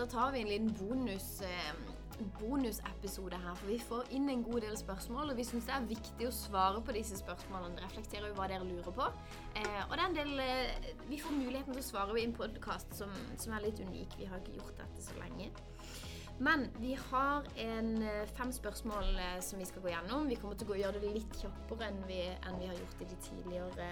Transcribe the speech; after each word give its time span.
Da 0.00 0.06
tar 0.06 0.32
vi 0.32 0.40
en 0.40 0.48
liten 0.48 0.72
bonus, 0.72 1.40
eh, 1.40 1.72
bonusepisode 2.40 3.36
her. 3.36 3.54
For 3.54 3.66
vi 3.66 3.78
får 3.78 4.06
inn 4.16 4.30
en 4.32 4.42
god 4.42 4.60
del 4.64 4.76
spørsmål, 4.80 5.30
og 5.30 5.36
vi 5.36 5.44
syns 5.44 5.66
det 5.68 5.74
er 5.74 5.88
viktig 5.90 6.28
å 6.28 6.30
svare 6.32 6.80
på 6.80 6.94
disse 6.96 7.18
spørsmålene. 7.20 7.76
Det 7.76 7.84
reflekterer 7.84 8.30
jo 8.30 8.38
hva 8.38 8.46
dere 8.48 8.64
lurer 8.64 8.96
på. 8.96 9.08
Eh, 9.60 9.82
og 9.82 9.92
det 9.92 10.00
er 10.00 10.06
en 10.06 10.16
del 10.16 10.40
eh, 10.40 10.88
Vi 11.10 11.18
får 11.20 11.36
muligheten 11.36 11.76
til 11.76 11.82
å 11.82 11.88
svare 11.90 12.16
i 12.16 12.24
en 12.24 12.32
podkast 12.32 12.96
som, 12.96 13.12
som 13.36 13.52
er 13.52 13.66
litt 13.66 13.84
unik. 13.84 14.16
Vi 14.22 14.30
har 14.30 14.40
ikke 14.40 14.56
gjort 14.56 14.80
dette 14.80 15.04
så 15.04 15.20
lenge. 15.20 15.50
Men 16.40 16.70
vi 16.80 16.94
har 16.96 17.44
en 17.60 17.92
fem 18.32 18.52
spørsmål 18.56 19.20
som 19.44 19.60
vi 19.60 19.68
skal 19.68 19.84
gå 19.84 19.92
gjennom. 19.92 20.32
Vi 20.32 20.40
kommer 20.40 20.56
til 20.56 20.72
å 20.72 20.80
gjøre 20.80 21.02
det 21.02 21.12
litt 21.12 21.36
kjappere 21.42 21.90
enn 21.90 22.00
vi, 22.08 22.22
enn 22.48 22.56
vi 22.56 22.72
har 22.72 22.80
gjort 22.80 23.04
i 23.04 23.10
de 23.10 23.20
tidligere 23.28 23.90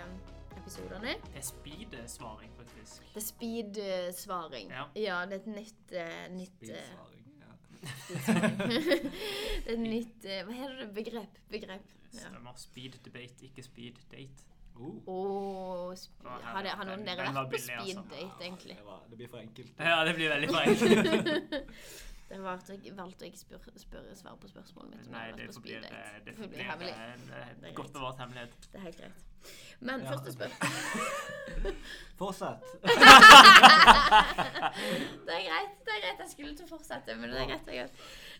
episodene. 0.68 1.14
Det 1.24 1.40
er 1.40 1.46
speed-svaring, 1.46 2.50
faktisk. 2.56 3.06
Det 3.14 3.22
er 3.22 3.26
speed-svaring. 3.26 4.70
Ja. 4.70 4.84
ja, 4.96 5.20
det 5.26 5.38
er 5.38 5.40
et 5.40 5.46
nytt, 5.46 5.94
uh, 5.94 6.36
nytt 6.36 6.58
Speed-svaring, 6.60 7.24
Ja. 7.38 7.54
det 9.64 9.70
er 9.70 9.72
et 9.72 9.80
nytt 9.80 10.26
uh, 10.26 10.40
Hva 10.48 10.58
heter 10.58 10.76
det? 10.82 10.88
Begrep. 10.96 11.40
Begrep. 11.50 11.96
Ja. 12.12 12.26
Stemmer. 12.26 12.52
Speed 12.56 13.00
debate, 13.04 13.48
ikke 13.48 13.64
speed 13.64 14.04
date. 14.12 14.44
Oh, 14.78 14.94
Og 15.10 15.96
har, 16.22 16.62
det, 16.62 16.70
har 16.70 16.86
noen 16.86 17.00
av 17.02 17.08
dere 17.08 17.32
vært 17.34 17.50
på 17.50 17.58
speed 17.64 17.96
date, 18.12 18.44
egentlig? 18.44 18.76
det, 18.78 18.84
var, 18.86 19.00
det 19.10 19.18
blir 19.18 19.32
for 19.32 19.42
enkelt. 19.42 19.72
Ja, 19.78 20.04
det 20.06 20.14
blir 20.14 20.30
veldig 20.30 20.52
feil. 20.54 21.64
Dere 22.28 22.42
valgte, 22.44 22.74
jeg, 22.84 22.92
valgte 22.96 23.24
å 23.24 23.28
ikke 23.30 23.38
spørre, 23.40 23.72
spørre 23.80 24.16
svar 24.18 24.34
på 24.36 24.48
spørsmålet 24.50 24.90
mitt. 24.98 25.06
Nei, 25.14 25.30
det 25.38 25.46
forblir, 25.54 25.84
eh, 25.88 26.18
det 26.26 26.34
forblir 26.36 26.66
hemmelig. 26.68 26.92
en 26.92 27.30
eh, 27.38 27.54
Det 27.62 27.70
er 27.70 27.74
godt 27.78 27.92
bevart 27.94 28.18
hemmelighet. 28.20 28.52
Det 28.72 28.78
er 28.80 28.84
helt 28.84 28.98
greit. 29.00 29.24
Men 29.80 30.00
Ja, 30.02 30.10
første 30.12 30.32
spørsmål 30.34 31.74
Fortsett. 32.18 32.64
Det 35.26 35.34
er 35.34 35.44
greit. 35.46 35.74
det 35.86 35.92
er 35.94 36.00
greit. 36.02 36.18
Jeg 36.20 36.30
skulle 36.32 36.54
til 36.56 36.66
å 36.66 36.70
fortsette, 36.70 37.14
men 37.18 37.30
det 37.32 37.40
er 37.42 37.46
greit. 37.52 37.64
det 37.66 37.74
er 37.74 37.80
greit. 37.84 37.96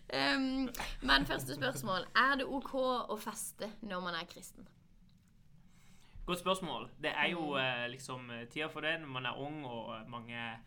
Um, 0.09 0.69
men 1.09 1.25
første 1.29 1.55
spørsmål. 1.55 2.05
Er 2.17 2.35
det 2.41 2.47
OK 2.47 2.73
å 2.79 3.17
feste 3.21 3.71
når 3.81 3.99
man 4.05 4.17
er 4.19 4.25
kristen? 4.31 4.67
Godt 6.29 6.39
spørsmål. 6.43 6.89
Det 7.01 7.11
er 7.15 7.31
jo 7.33 7.47
Mm. 7.55 7.59
eh, 7.63 7.87
liksom 7.89 8.29
eh, 8.31 8.45
tida 8.53 8.67
for 8.69 8.81
det 8.85 8.99
når 9.01 9.07
man 9.07 9.25
er 9.25 9.37
ung, 9.41 9.63
og 9.65 10.09
mange 10.09 10.59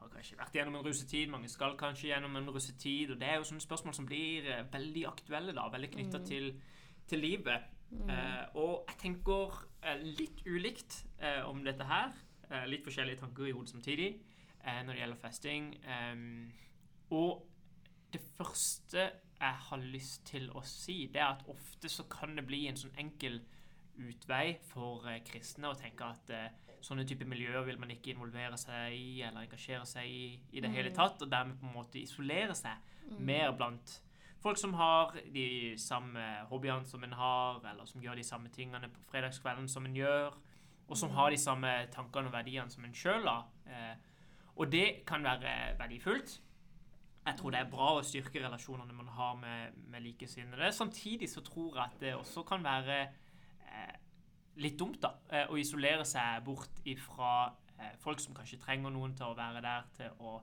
har 0.00 0.08
kanskje 0.12 0.36
vært 0.38 0.54
gjennom 0.54 0.76
en 0.78 0.84
russetid, 0.86 1.28
mange 1.30 1.48
skal 1.48 1.76
kanskje 1.80 2.08
gjennom 2.12 2.36
en 2.36 2.48
russetid, 2.54 3.10
og 3.10 3.20
det 3.20 3.28
er 3.28 3.36
jo 3.40 3.46
sånne 3.48 3.64
spørsmål 3.64 3.94
som 3.94 4.06
blir 4.06 4.46
eh, 4.50 4.64
veldig 4.72 5.04
aktuelle, 5.10 5.52
da, 5.56 5.68
veldig 5.72 5.90
knytta 5.96 6.18
Mm. 6.18 6.24
til, 6.26 6.48
til 7.08 7.18
livet. 7.18 7.68
Eh, 8.08 8.44
og 8.54 8.84
jeg 8.88 8.98
tenker 9.00 9.54
eh, 9.82 10.02
litt 10.18 10.42
ulikt 10.46 11.04
eh, 11.20 11.42
om 11.48 11.62
dette 11.64 11.84
her. 11.88 12.12
Eh, 12.50 12.66
litt 12.68 12.84
forskjellige 12.84 13.20
tanker 13.22 13.46
i 13.48 13.52
hodet 13.52 13.70
samtidig 13.70 14.08
eh, 14.64 14.82
når 14.84 14.92
det 14.92 15.00
gjelder 15.00 15.16
festing. 15.22 15.70
Og 17.10 17.46
det 18.12 18.20
første 18.36 19.10
jeg 19.40 19.54
har 19.68 19.78
lyst 19.78 20.24
til 20.26 20.50
å 20.50 20.62
si, 20.66 21.06
det 21.12 21.20
er 21.20 21.32
at 21.36 21.44
ofte 21.48 21.88
så 21.88 22.04
kan 22.10 22.36
det 22.36 22.44
bli 22.46 22.66
en 22.68 22.76
sånn 22.76 22.96
enkel 22.98 23.40
utvei 23.98 24.56
for 24.72 25.06
kristne 25.26 25.70
å 25.70 25.76
tenke 25.78 26.04
at 26.04 26.30
sånne 26.84 27.06
type 27.08 27.26
miljøer 27.28 27.64
vil 27.66 27.78
man 27.80 27.90
ikke 27.94 28.12
involvere 28.14 28.58
seg 28.60 28.94
i 28.96 29.22
eller 29.26 29.44
engasjere 29.44 29.86
seg 29.88 30.08
i 30.08 30.26
i 30.52 30.62
det 30.64 30.70
hele 30.74 30.92
tatt, 30.94 31.22
og 31.22 31.30
dermed 31.30 31.58
på 31.60 31.68
en 31.68 31.76
måte 31.76 32.00
isolere 32.02 32.54
seg 32.56 33.18
mer 33.18 33.52
blant 33.56 33.98
folk 34.42 34.58
som 34.60 34.74
har 34.78 35.16
de 35.34 35.74
samme 35.80 36.24
hobbyene 36.50 36.86
som 36.86 37.04
en 37.04 37.16
har, 37.18 37.62
eller 37.70 37.88
som 37.88 38.02
gjør 38.02 38.18
de 38.18 38.26
samme 38.26 38.50
tingene 38.54 38.90
på 38.92 39.06
fredagskvelden 39.10 39.68
som 39.68 39.86
en 39.86 39.96
gjør, 39.96 40.36
og 40.88 40.96
som 40.96 41.10
har 41.16 41.30
de 41.30 41.40
samme 41.40 41.72
tankene 41.92 42.30
og 42.30 42.36
verdiene 42.36 42.72
som 42.72 42.84
en 42.86 42.94
sjøl 42.96 43.26
har. 43.28 43.48
Eh, 43.66 43.96
og 44.56 44.70
det 44.72 45.04
kan 45.06 45.24
være 45.24 45.78
verdifullt. 45.78 46.40
Jeg 47.26 47.36
tror 47.36 47.52
det 47.52 47.60
er 47.60 47.70
bra 47.70 47.90
å 47.98 48.04
styrke 48.06 48.40
relasjonene 48.40 48.94
man 48.96 49.10
har 49.12 49.34
med, 49.36 49.74
med 49.92 50.06
likesinnede. 50.06 50.70
Samtidig 50.72 51.28
så 51.28 51.42
tror 51.44 51.76
jeg 51.76 51.84
at 51.84 52.00
det 52.00 52.14
også 52.16 52.42
kan 52.48 52.64
være 52.64 53.02
litt 54.62 54.78
dumt 54.78 55.00
da, 55.02 55.14
eh, 55.30 55.46
å 55.50 55.58
isolere 55.58 56.04
seg 56.08 56.42
bort 56.46 56.82
ifra 56.88 57.32
eh, 57.78 57.94
folk 58.02 58.20
som 58.22 58.36
kanskje 58.36 58.60
trenger 58.62 58.92
noen 58.94 59.14
til 59.18 59.30
å 59.30 59.36
være 59.38 59.62
der, 59.64 59.88
til 59.96 60.22
å 60.24 60.38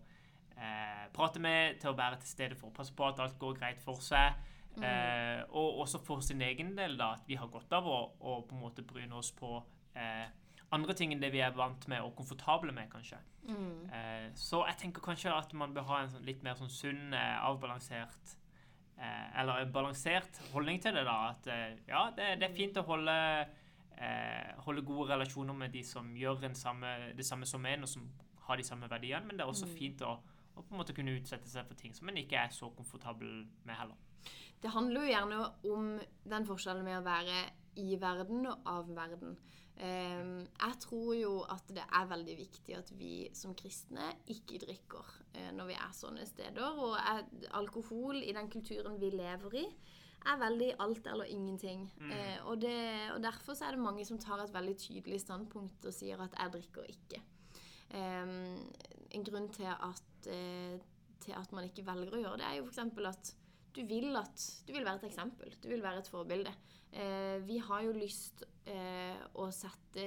eh, 0.56 1.06
prate 1.16 1.42
med, 1.44 1.80
til 1.82 1.92
å 1.92 1.98
være 1.98 2.20
til 2.22 2.32
stede 2.32 2.60
for 2.60 2.72
å 2.72 2.76
passe 2.76 2.96
på 2.96 3.08
at 3.08 3.22
alt 3.24 3.40
går 3.42 3.58
greit 3.60 3.84
for 3.84 4.04
seg. 4.04 4.36
Eh, 4.84 5.42
og 5.56 5.82
også 5.86 6.02
for 6.04 6.24
sin 6.26 6.42
egen 6.44 6.74
del, 6.76 6.98
da, 7.00 7.14
at 7.16 7.28
vi 7.28 7.38
har 7.40 7.48
godt 7.52 7.72
av 7.78 7.86
å, 7.88 8.00
å 8.20 8.42
på 8.44 8.58
en 8.58 8.64
måte 8.66 8.84
bryne 8.84 9.16
oss 9.16 9.32
på 9.36 9.54
eh, 9.96 10.26
andre 10.76 10.96
ting 10.98 11.14
enn 11.16 11.22
det 11.22 11.32
vi 11.32 11.44
er 11.46 11.56
vant 11.56 11.88
med 11.88 12.04
og 12.04 12.16
komfortable 12.18 12.74
med, 12.76 12.90
kanskje. 12.92 13.22
Mm. 13.48 13.86
Eh, 13.96 14.26
så 14.36 14.66
jeg 14.68 14.82
tenker 14.82 15.06
kanskje 15.06 15.32
at 15.32 15.54
man 15.56 15.76
bør 15.76 15.88
ha 15.92 16.02
en 16.04 16.12
sånn, 16.12 16.26
litt 16.28 16.44
mer 16.44 16.58
sånn 16.60 16.74
sunn, 16.74 17.14
avbalansert 17.16 18.34
eh, 18.98 19.40
Eller 19.40 19.62
en 19.62 19.72
balansert 19.72 20.42
holdning 20.52 20.82
til 20.84 20.98
det, 20.98 21.06
da. 21.08 21.20
At 21.32 21.48
ja, 21.88 22.10
det, 22.18 22.34
det 22.42 22.50
er 22.50 22.58
fint 22.58 22.82
å 22.82 22.88
holde 22.90 23.16
eh, 23.98 24.54
holde 24.66 24.86
gode 24.86 25.10
relasjoner 25.14 25.58
med 25.58 25.74
de 25.74 25.84
som 25.84 26.14
gjør 26.18 26.48
en 26.50 26.56
samme, 26.56 26.94
det 27.18 27.26
samme 27.26 27.46
som 27.50 27.66
en, 27.66 27.88
og 27.88 27.90
som 27.90 28.08
har 28.48 28.60
de 28.60 28.64
samme 28.68 28.90
verdiene, 28.90 29.26
men 29.26 29.38
det 29.38 29.46
er 29.46 29.52
også 29.52 29.68
fint 29.70 30.02
å, 30.06 30.16
å 30.56 30.62
på 30.62 30.74
en 30.74 30.82
måte 30.82 30.96
kunne 30.96 31.16
utsette 31.18 31.50
seg 31.50 31.68
for 31.68 31.80
ting 31.80 31.96
som 31.96 32.10
en 32.10 32.22
ikke 32.22 32.38
er 32.40 32.54
så 32.54 32.70
komfortabel 32.76 33.46
med 33.66 33.80
heller. 33.80 33.98
Det 34.62 34.72
handler 34.74 35.04
jo 35.04 35.12
gjerne 35.12 35.42
om 35.74 35.90
den 36.32 36.48
forskjellen 36.48 36.86
med 36.86 37.00
å 37.00 37.06
være 37.06 37.44
i 37.82 37.98
verden 38.00 38.48
og 38.50 38.70
av 38.72 38.90
verden. 38.96 39.36
Ehm, 39.84 40.46
jeg 40.56 40.78
tror 40.86 41.10
jo 41.18 41.34
at 41.52 41.68
det 41.76 41.84
er 41.84 42.08
veldig 42.08 42.36
viktig 42.40 42.78
at 42.78 42.92
vi 42.96 43.28
som 43.36 43.56
kristne 43.60 44.08
ikke 44.32 44.62
drikker 44.64 45.12
eh, 45.36 45.52
når 45.56 45.72
vi 45.74 45.76
er 45.76 45.98
sånne 45.98 46.28
steder. 46.30 46.80
Og 46.80 46.96
er, 46.96 47.26
alkohol 47.60 48.22
i 48.24 48.34
den 48.36 48.50
kulturen 48.52 49.00
vi 49.02 49.12
lever 49.12 49.60
i, 49.60 49.66
er 50.26 50.42
veldig 50.42 50.72
alt 50.84 51.08
eller 51.12 51.30
ingenting. 51.32 51.86
Eh, 52.10 52.40
og, 52.46 52.60
det, 52.62 52.76
og 53.14 53.22
derfor 53.24 53.58
så 53.58 53.68
er 53.68 53.76
det 53.76 53.86
mange 53.86 54.06
som 54.08 54.20
tar 54.22 54.44
et 54.44 54.54
veldig 54.54 54.76
tydelig 54.82 55.22
standpunkt 55.22 55.86
og 55.86 55.94
sier 55.94 56.22
at 56.22 56.36
'jeg 56.36 56.54
drikker 56.58 56.92
ikke'. 56.96 57.22
Eh, 57.96 58.36
en 59.16 59.24
grunn 59.24 59.50
til 59.54 59.70
at, 59.72 60.28
eh, 60.28 60.80
til 61.20 61.34
at 61.38 61.52
man 61.52 61.64
ikke 61.70 61.86
velger 61.86 62.14
å 62.14 62.24
gjøre 62.24 62.38
det, 62.38 62.46
er 62.46 62.58
jo 62.58 62.66
f.eks. 62.66 62.80
at 63.08 63.36
du 63.76 63.84
vil, 63.84 64.16
at, 64.16 64.64
du 64.68 64.74
vil 64.74 64.86
være 64.86 65.02
et 65.02 65.10
eksempel. 65.10 65.56
Du 65.62 65.68
vil 65.68 65.84
være 65.84 66.00
et 66.00 66.08
forbilde. 66.08 66.54
Eh, 66.96 67.40
vi 67.44 67.58
har 67.60 67.82
jo 67.84 67.92
lyst 67.92 68.46
eh, 68.72 69.18
å 69.36 69.50
sette 69.52 70.06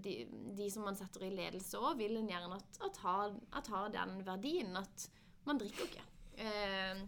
de, 0.00 0.14
de 0.56 0.68
som 0.72 0.86
man 0.88 0.96
setter 0.96 1.26
i 1.26 1.32
ledelse 1.34 1.76
òg, 1.76 1.98
vil 2.00 2.16
en 2.16 2.30
gjerne 2.30 2.56
at, 2.56 2.78
at, 2.88 3.00
ha, 3.04 3.16
at 3.58 3.68
ha 3.74 3.82
den 3.92 4.22
verdien 4.24 4.76
at 4.80 5.08
man 5.44 5.60
drikker 5.60 5.90
ikke. 5.90 6.06
Eh, 6.40 7.02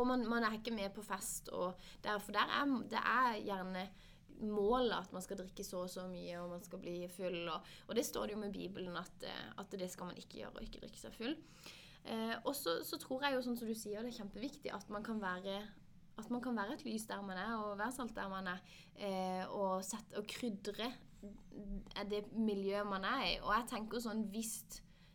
og 0.00 0.08
man, 0.08 0.24
man 0.28 0.46
er 0.46 0.56
ikke 0.56 0.74
med 0.74 0.90
på 0.94 1.04
fest, 1.04 1.50
og 1.52 1.76
derfor 2.04 2.32
der 2.32 2.56
er, 2.60 2.72
det 2.90 3.02
er 3.02 3.38
gjerne 3.44 3.86
målet 4.42 4.96
at 4.96 5.12
man 5.14 5.22
skal 5.22 5.38
drikke 5.38 5.64
så 5.64 5.84
og 5.84 5.90
så 5.90 6.06
mye, 6.10 6.34
og 6.40 6.50
man 6.56 6.64
skal 6.64 6.80
bli 6.82 6.96
full. 7.12 7.44
Og, 7.48 7.68
og 7.86 7.94
det 7.96 8.06
står 8.06 8.26
det 8.26 8.34
jo 8.36 8.40
med 8.42 8.54
Bibelen 8.54 8.96
at, 8.98 9.28
eh, 9.28 9.44
at 9.58 9.78
det 9.78 9.90
skal 9.90 10.10
man 10.10 10.18
ikke 10.18 10.40
gjøre, 10.40 10.56
og 10.56 10.66
ikke 10.66 10.82
drikke 10.82 11.00
seg 11.00 11.14
full. 11.14 11.36
Eh, 12.04 12.34
og 12.42 12.54
så, 12.58 12.80
tror 12.98 13.22
jeg 13.26 13.36
jo, 13.36 13.44
sånn 13.46 13.58
som 13.60 13.70
du 13.70 13.76
sier, 13.78 14.02
det 14.02 14.12
er 14.12 14.20
kjempeviktig 14.22 14.74
at 14.74 14.90
man 14.90 15.06
kan 15.06 15.22
være 15.22 15.62
man 16.30 16.42
kan 16.44 16.54
være 16.54 16.76
et 16.76 16.84
lys 16.86 17.06
der 17.08 17.22
man 17.24 17.38
er, 17.40 17.54
og 17.56 17.78
være 17.80 17.94
salt 17.96 18.12
der 18.14 18.28
man 18.30 18.46
er. 18.46 18.60
Eh, 18.94 19.42
og, 19.48 19.80
sette, 19.82 20.14
og 20.20 20.26
krydre 20.28 20.90
det 22.10 22.20
miljøet 22.36 22.86
man 22.86 23.06
er 23.08 23.24
i. 23.26 23.32
Og 23.40 23.50
jeg 23.56 23.68
tenker 23.72 24.02
sånn, 24.02 24.26
hvis 24.30 24.60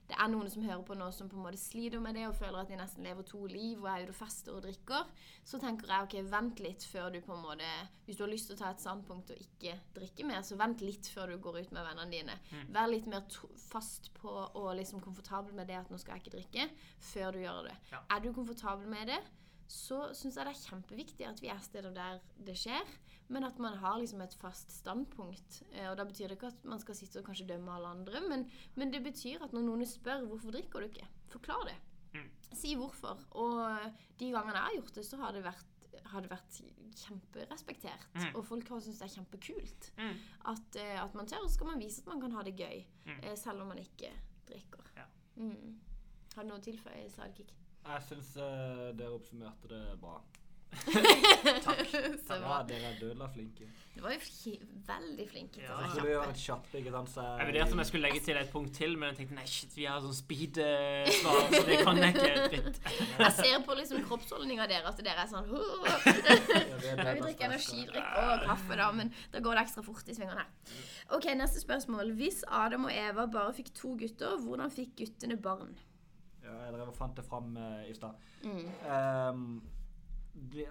det 0.08 0.16
er 0.16 0.30
noen 0.32 0.48
som 0.52 0.64
hører 0.64 0.84
på 0.88 0.96
nå 0.96 1.10
som 1.12 1.28
på 1.28 1.36
en 1.36 1.44
måte 1.44 1.60
sliter 1.60 2.00
med 2.04 2.16
det 2.16 2.24
og 2.30 2.36
føler 2.38 2.62
at 2.62 2.70
de 2.72 2.78
nesten 2.80 3.04
lever 3.04 3.26
to 3.28 3.42
liv 3.52 3.82
og 3.82 3.90
er 3.92 4.06
ute 4.06 4.14
og 4.14 4.20
fester 4.22 4.56
og 4.56 4.64
drikker, 4.64 5.10
så 5.48 5.60
tenker 5.60 5.92
jeg 5.92 6.08
ok, 6.08 6.16
vent 6.32 6.62
litt 6.64 6.86
før 6.88 7.10
du 7.12 7.20
på 7.26 7.36
en 7.36 7.44
måte 7.44 7.72
Hvis 8.06 8.20
du 8.20 8.24
har 8.24 8.32
lyst 8.32 8.48
til 8.48 8.56
å 8.56 8.60
ta 8.62 8.70
et 8.72 8.84
standpunkt 8.84 9.34
og 9.36 9.42
ikke 9.44 9.74
drikke 9.98 10.28
mer, 10.28 10.46
så 10.48 10.56
vent 10.60 10.84
litt 10.86 11.10
før 11.12 11.34
du 11.34 11.42
går 11.44 11.60
ut 11.60 11.74
med 11.76 11.84
vennene 11.90 12.14
dine. 12.14 12.38
Vær 12.72 12.88
litt 12.88 13.10
mer 13.12 13.26
fast 13.68 14.12
på 14.16 14.32
og 14.32 14.70
liksom 14.80 15.04
komfortabel 15.04 15.56
med 15.58 15.68
det 15.68 15.76
at 15.82 15.92
nå 15.92 16.00
skal 16.00 16.16
jeg 16.16 16.26
ikke 16.26 16.38
drikke, 16.38 16.70
før 17.12 17.36
du 17.36 17.42
gjør 17.44 17.68
det. 17.68 17.76
Ja. 17.92 18.00
Er 18.16 18.24
du 18.24 18.32
komfortabel 18.36 18.88
med 18.88 19.12
det, 19.12 19.20
så 19.68 20.14
syns 20.16 20.38
jeg 20.38 20.46
det 20.48 20.54
er 20.56 20.64
kjempeviktig 20.70 21.26
at 21.28 21.42
vi 21.44 21.50
er 21.52 21.60
steder 21.60 21.92
der 21.96 22.20
det 22.48 22.56
skjer, 22.58 22.88
men 23.30 23.44
at 23.44 23.58
man 23.60 23.76
har 23.82 23.98
liksom 24.00 24.22
et 24.24 24.34
fast 24.40 24.72
standpunkt. 24.72 25.62
Eh, 25.74 25.90
Og 25.92 25.98
da 26.00 26.06
betyr 26.08 26.28
det 26.32 26.38
ikke 26.38 26.48
at 26.54 26.64
man 26.66 26.80
skal 26.80 26.96
sitte 26.96 27.20
og 27.20 27.26
kanskje 27.28 27.48
dømme 27.50 27.74
alle 27.76 27.88
andre, 27.88 28.22
men, 28.30 28.46
men 28.76 28.92
det 28.94 29.04
betyr 29.04 29.44
at 29.44 29.52
når 29.54 29.66
noen 29.68 29.86
spør 29.86 30.24
hvorfor 30.30 30.52
drikker 30.56 30.80
du 30.80 30.88
ikke, 30.88 31.08
forklar 31.30 31.66
det. 31.68 31.76
Mm. 32.16 32.30
Si 32.56 32.76
hvorfor. 32.80 33.20
Og 33.36 33.92
de 34.20 34.32
gangene 34.32 34.56
jeg 34.56 34.64
har 34.70 34.78
gjort 34.80 34.96
det, 34.96 35.04
så 35.06 35.18
har 35.20 35.34
det 35.36 35.44
vært, 35.44 35.66
har 36.08 36.22
det 36.24 36.32
vært 36.32 36.62
kjemperespektert. 36.98 38.08
Mm. 38.16 38.30
Og 38.36 38.46
folk 38.48 38.70
har 38.72 38.80
syntes 38.84 39.02
det 39.02 39.08
er 39.10 39.16
kjempekult. 39.18 39.90
Mm. 39.98 40.16
At, 40.54 40.80
eh, 40.80 40.96
at 41.04 41.14
man 41.18 41.28
tør, 41.28 41.44
og 41.44 41.50
så 41.52 41.56
skal 41.60 41.68
man 41.74 41.82
vise 41.84 42.02
at 42.02 42.08
man 42.08 42.22
kan 42.24 42.32
ha 42.38 42.44
det 42.48 42.56
gøy, 42.56 42.86
Mm. 43.06 43.20
eh, 43.24 43.36
selv 43.36 43.62
om 43.62 43.68
man 43.68 43.78
ikke 43.84 44.12
drikker. 44.48 44.84
Ja. 44.96 45.06
Mm. 45.36 45.80
Har 46.36 46.44
du 46.44 46.50
noe 46.50 46.60
å 46.60 46.64
tilføye, 46.64 47.10
Sidekick? 47.12 47.52
Jeg 47.88 48.04
syns 48.10 48.34
dere 48.98 49.14
oppsummerte 49.16 49.70
det 49.72 49.84
bra. 50.02 50.18
Takk. 50.78 51.92
Takk. 52.28 52.42
Ja, 52.44 52.58
dere 52.68 52.90
er 52.92 52.98
dødelig 53.00 53.28
flinke. 53.34 53.68
Du 53.96 54.02
var 54.04 54.12
jo 54.14 54.20
fli 54.22 54.52
veldig 54.86 55.26
flinke. 55.32 55.54
til 55.56 55.64
Ja. 55.64 55.72
å 55.72 55.78
Jeg 55.80 55.88
være 55.88 55.94
skulle 55.96 56.12
gjøre 56.12 56.34
et 56.34 56.42
kjapt, 56.44 56.74
ikke 56.80 56.92
sant, 56.94 57.10
så 57.14 57.24
Jeg 57.40 57.48
vurderte 57.48 57.72
om 57.78 57.82
jeg 57.82 57.88
skulle 57.90 58.04
legge 58.10 58.20
til 58.26 58.38
et 58.42 58.52
punkt 58.52 58.74
til, 58.76 58.98
men 59.00 59.10
jeg 59.10 59.18
tenkte 59.22 59.38
nei, 59.40 59.46
shit, 59.50 59.72
vi 59.78 59.86
har 59.88 60.04
sånn 60.04 60.14
speed-svar, 60.18 61.40
så 61.56 61.64
det 61.72 61.80
kan 61.88 62.02
jeg 62.04 62.14
ikke. 62.14 62.36
Dritt. 62.52 62.82
Jeg 63.24 63.32
ser 63.40 63.64
på 63.66 63.78
liksom 63.80 64.04
kroppsholdninga 64.12 64.68
deres 64.70 64.92
at 64.92 65.02
dere 65.08 65.24
er 65.24 65.32
sånn 65.32 65.50
«Åh». 65.50 65.88
Vi 66.84 66.94
drikker 67.24 67.48
energidrikk 67.48 68.14
og 68.22 68.46
kaffe, 68.52 68.78
da, 68.84 68.92
men 69.00 69.14
da 69.34 69.42
går 69.48 69.58
det 69.58 69.66
ekstra 69.66 69.86
fort 69.88 70.12
i 70.12 70.18
svingene. 70.20 70.46
Ok, 71.16 71.32
Neste 71.40 71.64
spørsmål. 71.64 72.12
Hvis 72.20 72.44
Adam 72.52 72.86
og 72.90 72.94
Eva 72.94 73.26
bare 73.32 73.56
fikk 73.56 73.72
to 73.74 73.96
gutter, 73.98 74.38
hvordan 74.44 74.70
fikk 74.74 74.94
guttene 75.00 75.40
barn? 75.42 75.74
Ja, 76.48 76.60
jeg 76.64 76.76
drev 76.78 76.92
og 76.94 76.96
fant 76.96 77.18
det 77.18 77.26
fram 77.28 77.58
eh, 77.60 77.90
i 77.92 77.96
stad. 77.96 78.16
Mm. 78.44 78.62
Um, 78.88 79.64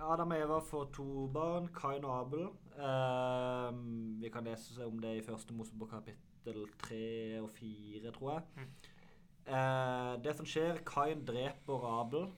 Adam 0.00 0.30
og 0.30 0.38
Eva 0.38 0.58
får 0.62 0.88
to 0.94 1.26
barn, 1.34 1.68
Kain 1.74 2.04
og 2.04 2.14
Abel. 2.20 2.46
Um, 2.78 4.16
vi 4.22 4.30
kan 4.32 4.46
lese 4.46 4.86
om 4.86 4.98
det 5.02 5.16
i 5.18 5.24
første 5.26 5.54
Mosebok 5.54 5.90
kapittel 5.90 6.68
tre 6.80 7.40
og 7.40 7.50
fire, 7.50 8.12
tror 8.12 8.32
jeg. 8.32 8.42
Mm. 8.56 8.74
Uh, 9.46 10.24
det 10.24 10.36
som 10.36 10.48
skjer, 10.48 10.80
Kain 10.86 11.24
dreper 11.26 11.86
Abel, 12.00 12.30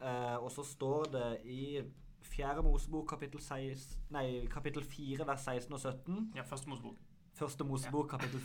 uh, 0.00 0.42
og 0.44 0.50
så 0.50 0.64
står 0.66 1.12
det 1.14 1.28
i 1.44 1.82
fjerde 2.22 2.62
Mosebok 2.62 3.08
kapittel, 3.08 3.40
6, 3.40 3.86
nei, 4.10 4.26
kapittel 4.50 4.84
4 4.84 5.26
vers 5.26 5.46
16 5.46 5.72
og 5.72 5.80
17. 5.80 6.32
Ja, 6.36 6.42
første 6.42 6.68
Mosebok. 6.68 6.98
Første 7.40 7.64
Mosebok 7.64 8.08
kapittel 8.12 8.40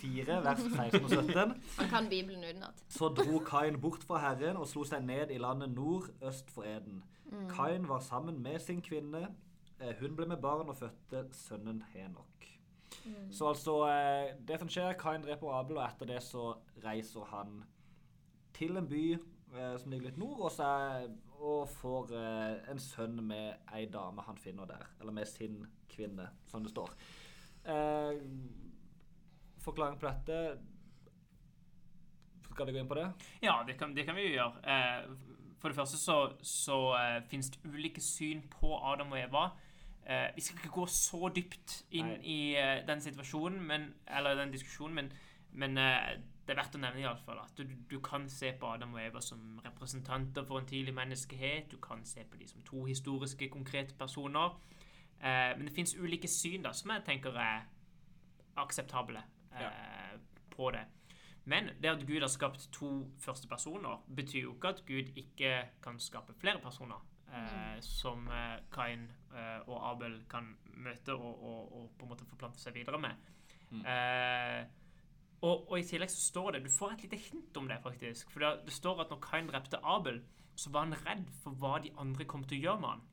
4 0.00 0.38
vers 0.44 0.60
16 0.62 1.04
og 1.04 1.10
17. 1.10 1.62
Han 1.78 1.88
kan 1.90 2.08
Bibelen 2.08 2.44
utenat. 2.48 2.84
Så 2.88 3.08
dro 3.08 3.38
Kain 3.44 3.80
bort 3.80 4.04
fra 4.08 4.20
Herren 4.22 4.56
og 4.56 4.68
slo 4.70 4.84
seg 4.88 5.04
ned 5.04 5.30
i 5.34 5.40
landet 5.42 5.74
nord 5.76 6.08
øst 6.24 6.50
for 6.50 6.64
Eden. 6.64 7.02
Mm. 7.28 7.48
Kain 7.52 7.88
var 7.88 8.00
sammen 8.00 8.40
med 8.42 8.58
sin 8.64 8.80
kvinne. 8.82 9.26
Eh, 9.80 9.92
Hun 10.00 10.16
ble 10.16 10.26
med 10.30 10.40
barn 10.40 10.68
og 10.72 10.76
fødte 10.76 11.26
sønnen 11.36 11.82
Henok. 11.92 12.48
Mm. 13.04 13.32
Så 13.32 13.48
altså 13.48 13.76
eh, 13.88 14.32
Det 14.48 14.58
som 14.60 14.68
skjer, 14.68 14.92
Kain 15.00 15.22
dreper 15.24 15.52
Abel, 15.58 15.76
og 15.80 15.84
etter 15.90 16.06
det 16.14 16.22
så 16.22 16.54
reiser 16.84 17.24
han 17.34 17.62
til 18.54 18.76
en 18.76 18.88
by 18.88 19.04
eh, 19.12 19.74
som 19.80 19.90
ligger 19.90 20.08
litt 20.10 20.18
nord, 20.20 20.40
og, 20.40 20.50
så, 20.52 20.64
er- 20.64 21.10
og 21.42 21.68
får 21.68 22.12
eh, 22.16 22.70
en 22.72 22.78
sønn 22.80 23.20
med 23.26 23.54
ei 23.76 23.86
dame 23.92 24.22
han 24.24 24.36
finner 24.40 24.68
der. 24.72 24.88
Eller 25.00 25.12
med 25.12 25.26
sin 25.28 25.66
kvinne, 25.92 26.28
som 26.48 26.62
det 26.64 26.70
står. 26.72 26.92
Eh, 27.64 28.22
forklaring 29.62 29.98
på 30.00 30.08
dette 30.08 30.38
Skal 32.50 32.66
vi 32.66 32.72
gå 32.74 32.80
inn 32.82 32.88
på 32.90 32.98
det? 32.98 33.06
Ja, 33.42 33.60
det 33.66 33.76
kan, 33.78 33.94
det 33.94 34.04
kan 34.04 34.16
vi 34.18 34.26
jo 34.26 34.34
gjøre. 34.34 34.62
Eh, 34.66 35.12
for 35.62 35.70
det 35.70 35.78
første 35.78 35.96
så, 35.96 36.16
så 36.42 36.78
eh, 36.98 37.22
finnes 37.30 37.50
det 37.54 37.62
ulike 37.64 38.02
syn 38.02 38.42
på 38.50 38.74
Adam 38.76 39.14
og 39.14 39.20
Eva. 39.20 39.44
Eh, 40.04 40.34
vi 40.34 40.42
skal 40.42 40.58
ikke 40.58 40.74
gå 40.74 40.86
så 40.90 41.30
dypt 41.30 41.78
inn 41.94 42.10
Nei. 42.10 42.18
i 42.26 42.38
eh, 42.58 42.82
den 42.86 43.00
situasjonen, 43.00 43.62
men, 43.62 43.86
eller 44.10 44.34
den 44.34 44.52
diskusjonen, 44.52 44.94
men, 44.98 45.12
men 45.52 45.78
eh, 45.78 46.18
det 46.42 46.56
er 46.56 46.58
verdt 46.58 46.74
å 46.74 46.82
nevne 46.82 47.04
i 47.04 47.06
alle 47.06 47.22
fall 47.22 47.38
at 47.38 47.54
du, 47.54 47.62
du 47.88 48.00
kan 48.02 48.26
se 48.30 48.50
på 48.58 48.72
Adam 48.74 48.96
og 48.96 49.02
Eva 49.04 49.22
som 49.22 49.60
representanter 49.62 50.44
for 50.44 50.58
en 50.58 50.66
tidlig 50.66 50.94
menneskehet. 50.96 51.70
Du 51.70 51.78
kan 51.82 52.02
se 52.04 52.24
på 52.26 52.40
dem 52.40 52.50
som 52.50 52.64
to 52.66 52.82
historiske, 52.88 53.48
konkrete 53.52 53.94
personer. 53.98 54.58
Eh, 55.22 55.52
men 55.56 55.68
det 55.68 55.74
finnes 55.74 55.94
ulike 55.98 56.28
syn 56.28 56.64
da, 56.66 56.72
som 56.74 56.90
jeg 56.90 57.04
tenker 57.06 57.36
er 57.38 57.62
akseptable 58.58 59.22
eh, 59.54 60.18
på 60.50 60.70
det. 60.74 60.82
Men 61.44 61.70
det 61.82 61.90
at 61.90 62.04
Gud 62.06 62.20
har 62.20 62.30
skapt 62.30 62.68
to 62.74 62.90
første 63.18 63.48
personer, 63.48 64.02
betyr 64.16 64.42
jo 64.42 64.54
ikke 64.54 64.74
at 64.74 64.84
Gud 64.86 65.16
ikke 65.18 65.54
kan 65.82 65.98
skape 65.98 66.34
flere 66.38 66.60
personer. 66.62 67.00
Eh, 67.32 67.78
som 67.80 68.26
eh, 68.28 68.58
Kain 68.72 69.06
eh, 69.32 69.60
og 69.64 69.78
Abel 69.90 70.18
kan 70.28 70.50
møte 70.76 71.14
og, 71.14 71.42
og, 71.42 71.72
og 71.72 71.90
på 71.98 72.04
en 72.04 72.10
måte 72.10 72.28
forplante 72.28 72.60
seg 72.60 72.76
videre 72.76 73.00
med. 73.00 73.30
Mm. 73.70 73.80
Eh, 73.88 74.60
og, 75.42 75.70
og 75.70 75.78
i 75.78 75.86
tillegg 75.86 76.10
så 76.12 76.20
står 76.20 76.50
det 76.52 76.64
Du 76.66 76.70
får 76.70 76.92
et 76.92 77.06
lite 77.06 77.18
hint 77.24 77.56
om 77.56 77.70
det, 77.70 77.80
faktisk. 77.82 78.30
For 78.30 78.44
det, 78.44 78.52
det 78.66 78.74
står 78.76 79.06
at 79.06 79.14
når 79.14 79.22
Kain 79.24 79.48
drepte 79.48 79.80
Abel, 79.82 80.20
så 80.54 80.70
var 80.70 80.84
han 80.86 80.98
redd 81.06 81.30
for 81.42 81.56
hva 81.58 81.78
de 81.82 81.94
andre 81.98 82.26
kom 82.28 82.44
til 82.44 82.60
å 82.60 82.66
gjøre 82.66 82.82
med 82.84 82.92
han. 82.92 83.06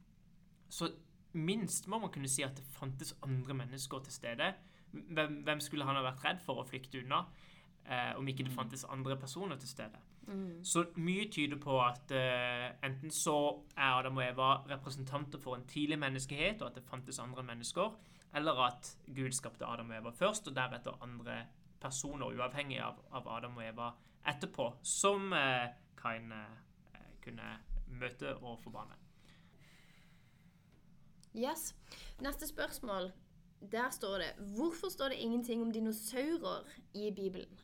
Så 0.70 0.92
minst 1.34 1.88
må 1.88 2.00
man 2.00 2.12
kunne 2.14 2.30
si 2.32 2.44
at 2.46 2.58
det 2.58 2.66
fantes 2.74 3.16
andre 3.26 3.54
mennesker 3.54 4.02
til 4.06 4.14
stede. 4.14 4.54
Hvem, 4.92 5.42
hvem 5.46 5.60
skulle 5.62 5.86
han 5.86 6.00
ha 6.00 6.06
vært 6.06 6.24
redd 6.26 6.44
for 6.46 6.62
å 6.62 6.68
flykte 6.68 7.04
unna? 7.04 7.26
eh, 7.90 8.18
om 8.18 8.28
ikke 8.28 8.46
det 8.46 8.54
fantes 8.54 8.86
andre 8.90 9.18
personer 9.18 9.58
til 9.58 9.70
stede. 9.70 10.00
Mm. 10.28 10.64
Så 10.66 10.86
mye 10.96 11.30
tyder 11.32 11.58
på 11.62 11.80
at 11.82 12.12
eh, 12.14 12.70
enten 12.86 13.12
så 13.12 13.38
er 13.78 13.98
Adam 14.00 14.18
og 14.18 14.24
Eva 14.24 14.52
representanter 14.70 15.42
for 15.42 15.58
en 15.58 15.66
tidlig 15.68 16.00
menneskehet, 16.00 16.62
og 16.62 16.70
at 16.70 16.76
det 16.76 16.86
fantes 16.90 17.20
andre 17.20 17.44
mennesker, 17.44 17.98
eller 18.36 18.66
at 18.68 18.98
Gud 19.08 19.32
skapte 19.32 19.66
Adam 19.66 19.90
og 19.90 19.98
Eva 19.98 20.14
først, 20.14 20.48
og 20.48 20.56
deretter 20.56 21.04
andre 21.04 21.42
personer, 21.82 22.26
uavhengig 22.26 22.82
av, 22.84 23.02
av 23.12 23.28
Adam 23.38 23.58
og 23.58 23.66
Eva 23.66 23.92
etterpå, 24.28 24.72
som 24.84 25.34
eh, 25.34 25.70
Kain 25.98 26.32
eh, 26.32 27.06
kunne 27.24 27.56
møte 28.00 28.36
og 28.38 28.60
forbanne. 28.62 29.09
Yes. 31.36 31.76
Neste 32.22 32.48
spørsmål. 32.48 33.12
Der 33.72 33.90
står 33.90 34.18
det 34.18 34.32
Hvorfor 34.56 34.90
står 34.90 35.10
det 35.10 35.18
ingenting 35.20 35.62
om 35.62 35.72
dinosaurer 35.72 36.64
i 36.94 37.12
Bibelen? 37.16 37.60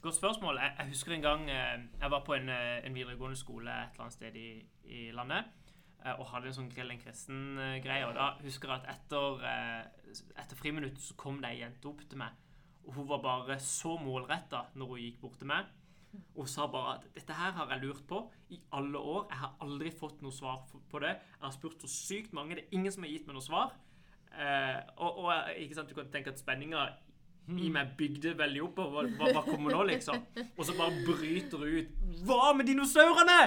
Godt 0.00 0.14
spørsmål. 0.16 0.56
Jeg, 0.56 0.74
jeg 0.78 0.86
husker 0.88 1.12
en 1.12 1.22
gang 1.22 1.50
eh, 1.50 1.78
jeg 2.00 2.10
var 2.10 2.22
på 2.24 2.34
en, 2.34 2.48
eh, 2.48 2.86
en 2.86 2.94
videregående 2.94 3.36
skole 3.36 3.70
et 3.70 3.90
eller 3.92 4.00
annet 4.06 4.12
sted 4.14 4.34
i, 4.36 4.66
i 4.84 5.10
landet. 5.12 5.44
eh, 6.06 6.14
Og 6.20 6.26
hadde 6.30 6.46
en 6.48 6.54
sånn 6.56 6.70
grill 6.72 6.90
en 6.94 7.02
kristen-greie. 7.02 8.06
Og 8.08 8.14
da 8.16 8.30
husker 8.40 8.68
jeg 8.72 8.80
at 8.80 8.94
etter, 8.94 9.44
etter 10.40 10.56
friminuttet 10.56 11.02
så 11.04 11.14
kom 11.20 11.42
det 11.42 11.50
ei 11.50 11.60
jente 11.60 11.88
opp 11.90 12.00
til 12.08 12.18
meg. 12.22 12.32
Og 12.86 12.94
hun 12.96 13.08
var 13.10 13.20
bare 13.22 13.58
så 13.60 13.98
målretta 14.00 14.62
når 14.74 14.86
hun 14.94 15.02
gikk 15.04 15.20
bort 15.20 15.36
til 15.38 15.50
meg. 15.52 15.66
Og 16.34 16.48
sa 16.48 16.66
bare 16.70 16.96
at 16.98 17.04
dette 17.14 17.36
her 17.36 17.52
har 17.54 17.70
jeg 17.74 17.84
lurt 17.84 18.02
på 18.08 18.22
i 18.50 18.58
alle 18.74 18.98
år. 18.98 19.26
Jeg 19.30 19.42
har 19.42 19.52
aldri 19.66 19.92
fått 19.94 20.22
noe 20.24 20.34
svar 20.34 20.64
på 20.70 21.02
det. 21.02 21.14
Jeg 21.36 21.44
har 21.44 21.54
spurt 21.54 21.84
så 21.84 21.90
sykt 21.90 22.34
mange. 22.36 22.56
Det 22.56 22.66
er 22.66 22.78
ingen 22.78 22.94
som 22.94 23.06
har 23.06 23.12
gitt 23.12 23.28
meg 23.28 23.38
noe 23.38 23.46
svar. 23.46 23.76
Eh, 24.30 24.80
og, 24.96 25.24
og 25.24 25.54
ikke 25.58 25.78
sant, 25.78 25.90
du 25.90 25.98
kan 25.98 26.10
tenke 26.10 26.32
at 26.32 26.40
spenninga 26.40 26.88
i 27.50 27.70
meg 27.72 27.94
bygde 27.98 28.34
veldig 28.38 28.62
opp. 28.62 28.78
Og 28.82 28.90
hva, 28.94 29.04
hva, 29.34 29.42
kommer 29.46 29.74
nå, 29.74 29.82
liksom? 29.90 30.22
Og 30.56 30.66
så 30.66 30.74
bare 30.78 31.02
bryter 31.06 31.62
det 31.62 31.70
ut 31.70 32.24
Hva 32.26 32.52
med 32.56 32.70
dinosaurene?! 32.70 33.38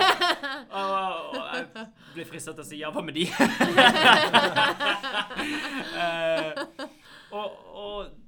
og, 0.80 0.92
og 1.36 1.42
jeg 1.52 1.66
ble 2.14 2.28
frista 2.28 2.54
til 2.56 2.64
å 2.64 2.68
si 2.68 2.80
ja, 2.80 2.92
hva 2.94 3.04
med 3.04 3.16
de? 3.16 3.28
Eh, 5.96 6.52
og, 7.32 7.52
og 7.80 8.25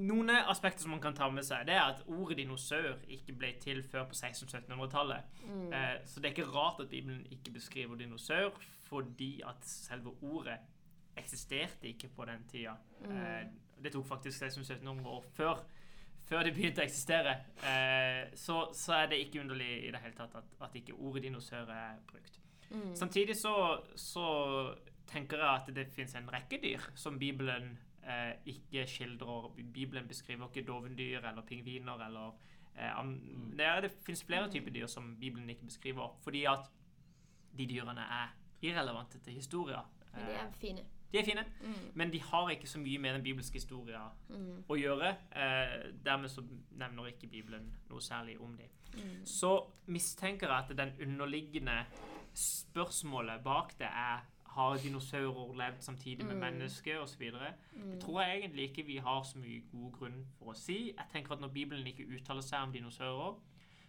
noen 0.00 0.30
aspekter 0.30 0.84
som 0.84 0.94
man 0.94 1.02
kan 1.02 1.14
ta 1.16 1.28
med 1.32 1.44
seg, 1.46 1.66
det 1.68 1.76
er 1.76 1.92
at 1.92 2.02
ordet 2.08 2.38
dinosaur 2.40 3.00
ikke 3.10 3.34
ble 3.36 3.52
til 3.62 3.82
før 3.84 4.06
på 4.10 4.16
1600-1700-tallet. 4.16 5.40
Eh, 5.46 5.96
så 6.06 6.20
det 6.20 6.30
er 6.30 6.36
ikke 6.36 6.52
rart 6.54 6.80
at 6.80 6.90
Bibelen 6.92 7.26
ikke 7.30 7.52
beskriver 7.54 7.98
dinosaur, 8.00 8.56
fordi 8.88 9.40
at 9.46 9.66
selve 9.66 10.14
ordet 10.22 10.58
eksisterte 11.20 11.88
ikke 11.88 12.08
på 12.16 12.24
den 12.24 12.46
tida. 12.50 12.76
Eh, 13.04 13.44
det 13.82 13.92
tok 13.92 14.06
faktisk 14.06 14.42
1600-1700 14.42 15.06
år 15.06 15.24
før, 15.36 15.64
før 16.28 16.46
det 16.46 16.54
begynte 16.54 16.82
å 16.82 16.88
eksistere. 16.88 17.36
Eh, 17.66 18.22
så, 18.38 18.62
så 18.76 19.00
er 19.02 19.12
det 19.12 19.20
ikke 19.24 19.44
underlig 19.44 19.70
i 19.86 19.92
det 19.92 20.02
hele 20.04 20.16
tatt 20.16 20.36
at, 20.38 20.56
at 20.64 20.80
ikke 20.80 20.96
ordet 20.98 21.26
dinosaur 21.28 21.70
er 21.74 22.00
brukt. 22.08 22.40
Mm. 22.70 22.94
Samtidig 22.96 23.36
så, 23.36 23.54
så 23.98 24.26
tenker 25.10 25.42
jeg 25.42 25.50
at 25.50 25.70
det 25.74 25.88
finnes 25.90 26.14
en 26.14 26.30
rekke 26.30 26.60
dyr 26.62 26.84
som 26.94 27.18
Bibelen 27.18 27.72
eh, 28.06 28.32
ikke 28.46 28.86
skildrer. 28.86 29.50
Bibelen 29.74 30.08
beskriver 30.08 30.48
ikke 30.48 30.66
dovendyr 30.66 31.18
eller 31.28 31.42
pingviner 31.42 32.06
eller 32.06 32.34
eh, 32.76 33.02
mm. 33.04 33.50
det, 33.58 33.66
er, 33.66 33.80
det 33.80 33.90
finnes 34.06 34.24
flere 34.24 34.50
typer 34.50 34.70
dyr 34.70 34.86
som 34.86 35.16
Bibelen 35.20 35.50
ikke 35.50 35.64
beskriver, 35.64 36.16
fordi 36.22 36.44
at 36.44 36.70
de 37.58 37.66
dyrene 37.66 38.00
er 38.00 38.34
irrelevante 38.62 39.18
til 39.18 39.32
historia. 39.32 39.80
Men 40.14 40.26
de 40.26 40.32
er 40.32 40.50
fine. 40.60 40.80
de 41.12 41.18
er 41.18 41.24
fine, 41.24 41.44
Mm. 41.60 41.90
men 41.94 42.12
de 42.12 42.20
har 42.22 42.50
ikke 42.50 42.66
så 42.66 42.78
mye 42.78 42.98
med 42.98 43.14
den 43.14 43.22
bibelske 43.22 43.52
historia 43.58 44.00
Mm. 44.28 44.64
å 44.68 44.74
gjøre. 44.76 45.08
Eh, 45.36 45.92
dermed 46.04 46.28
så 46.28 46.42
nevner 46.70 47.06
ikke 47.06 47.26
Bibelen 47.26 47.72
noe 47.90 48.00
særlig 48.00 48.40
om 48.40 48.56
dem. 48.56 48.66
Mm. 48.94 49.26
Så 49.26 49.64
mistenker 49.86 50.48
jeg 50.48 50.64
at 50.70 50.76
den 50.76 50.92
underliggende 51.02 51.84
spørsmålet 52.34 53.42
bak 53.44 53.78
det 53.78 53.86
er 53.86 54.20
har 54.50 54.76
dinosaurer 54.82 55.52
levd 55.58 55.82
samtidig 55.82 56.24
med 56.26 56.34
Mm. 56.34 56.40
mennesker 56.40 56.98
osv. 57.00 57.22
Mm. 57.76 57.90
Det 57.92 58.00
tror 58.02 58.20
jeg 58.22 58.38
egentlig 58.40 58.64
ikke 58.70 58.86
vi 58.86 58.96
har 58.96 59.22
så 59.22 59.38
mye 59.38 59.62
god 59.72 59.92
grunn 59.92 60.26
for 60.38 60.52
å 60.52 60.56
si. 60.56 60.92
Jeg 60.96 61.06
tenker 61.12 61.32
at 61.32 61.40
Når 61.40 61.48
Bibelen 61.54 61.86
ikke 61.86 62.06
uttaler 62.16 62.42
seg 62.42 62.62
om 62.62 62.72
dinosaurer, 62.72 63.38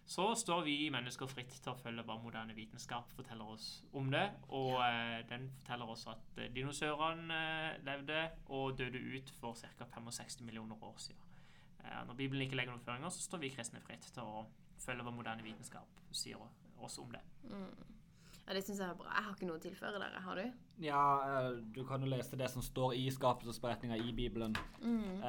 så 0.06 0.34
står 0.34 0.64
vi 0.64 0.88
mennesker 0.90 1.26
fritt 1.26 1.48
til 1.62 1.72
å 1.72 1.76
følge 1.78 2.02
hva 2.02 2.16
moderne 2.22 2.54
vitenskap 2.54 3.12
forteller 3.14 3.44
oss 3.44 3.84
om 3.92 4.10
det. 4.10 4.30
Og 4.50 4.80
eh, 4.82 5.22
den 5.28 5.50
forteller 5.58 5.86
oss 5.90 6.06
at 6.06 6.38
eh, 6.38 6.48
dinosaurene 6.54 7.34
eh, 7.34 7.78
levde 7.86 8.30
og 8.48 8.78
døde 8.78 8.98
ut 8.98 9.30
for 9.40 9.54
ca. 9.54 9.84
65 10.00 10.40
millioner 10.44 10.76
år 10.82 10.94
siden. 10.98 11.20
Eh, 11.84 12.06
når 12.06 12.14
Bibelen 12.14 12.42
ikke 12.42 12.56
legger 12.56 12.72
noen 12.72 12.84
føringer, 12.84 13.08
så 13.08 13.22
står 13.22 13.38
vi 13.38 13.48
kristne 13.54 13.80
fritt 13.80 14.02
til 14.12 14.22
å 14.22 14.46
følge 14.78 15.02
hva 15.02 15.10
moderne 15.14 15.42
vitenskap 15.42 15.88
sier 16.12 16.36
oss 16.82 16.98
om 16.98 17.10
det. 17.10 17.20
Mm. 17.50 17.68
Ja, 18.46 18.54
det 18.56 18.64
syns 18.66 18.80
jeg 18.82 18.88
er 18.88 18.98
bra. 18.98 19.06
Jeg 19.14 19.26
har 19.26 19.36
ikke 19.36 19.48
noe 19.48 19.60
å 19.60 19.62
tilføre 19.62 20.00
dere. 20.02 20.22
Har 20.24 20.40
du? 20.40 20.64
Ja, 20.82 21.02
eh, 21.28 21.60
du 21.74 21.84
kan 21.86 22.02
jo 22.02 22.10
lese 22.10 22.38
det 22.38 22.48
som 22.50 22.64
står 22.64 22.96
i 22.98 23.04
skapelsesberetninga 23.14 24.00
i 24.02 24.12
Bibelen. 24.16 24.56
Mm. 24.82 25.20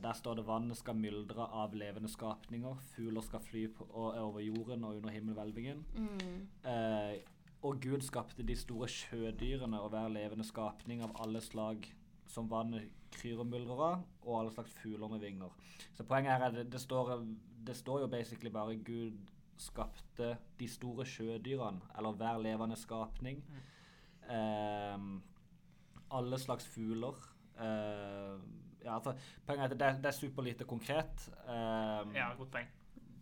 der 0.00 0.12
står 0.14 0.36
det 0.36 0.46
'vannet 0.46 0.76
skal 0.76 0.94
myldre 0.94 1.46
av 1.52 1.74
levende 1.74 2.08
skapninger', 2.08 2.78
'fugler 2.94 3.20
skal 3.20 3.40
fly 3.40 3.66
over 3.90 4.40
jorden 4.40 4.84
og 4.84 4.96
under 4.96 5.10
himmelhvelvingen'. 5.10 5.84
Eh, 6.64 7.18
og 7.62 7.80
Gud 7.80 8.00
skapte 8.00 8.42
de 8.42 8.56
store 8.56 8.88
sjødyrene 8.88 9.80
og 9.80 9.90
hver 9.92 10.08
levende 10.08 10.44
skapning 10.44 11.02
av 11.04 11.12
alle 11.20 11.40
slag 11.44 11.84
som 12.30 12.48
vannet 12.50 12.88
kryr 13.12 13.42
og 13.42 13.50
myldrer 13.50 13.82
av, 13.84 14.04
og 14.22 14.38
alle 14.38 14.52
slags 14.54 14.72
fugler 14.78 15.10
med 15.10 15.20
vinger. 15.20 15.52
Så 15.92 16.06
poenget 16.06 16.32
her 16.32 16.46
er 16.46 16.54
det, 16.54 16.72
det, 16.72 16.80
står, 16.80 17.26
det 17.66 17.76
står 17.76 18.00
jo 18.04 18.06
basically 18.06 18.52
bare 18.54 18.76
Gud 18.76 19.18
skapte 19.60 20.30
de 20.60 20.68
store 20.68 21.04
sjødyrene, 21.06 21.80
eller 21.98 22.12
hver 22.18 22.38
levende 22.42 22.76
skapning. 22.80 23.42
Ehm, 24.30 25.22
alle 26.10 26.38
slags 26.38 26.66
fugler. 26.66 27.16
Eh, 27.60 28.38
ja, 28.84 28.94
altså, 28.96 29.12
poenget 29.46 29.64
er 29.64 29.74
at 29.74 29.80
det, 29.94 30.02
det 30.04 30.10
er 30.12 30.16
superlite 30.16 30.64
konkret. 30.64 31.28
Eh, 31.48 32.14
Ja, 32.14 32.32
godt 32.38 32.50
poeng. 32.50 32.68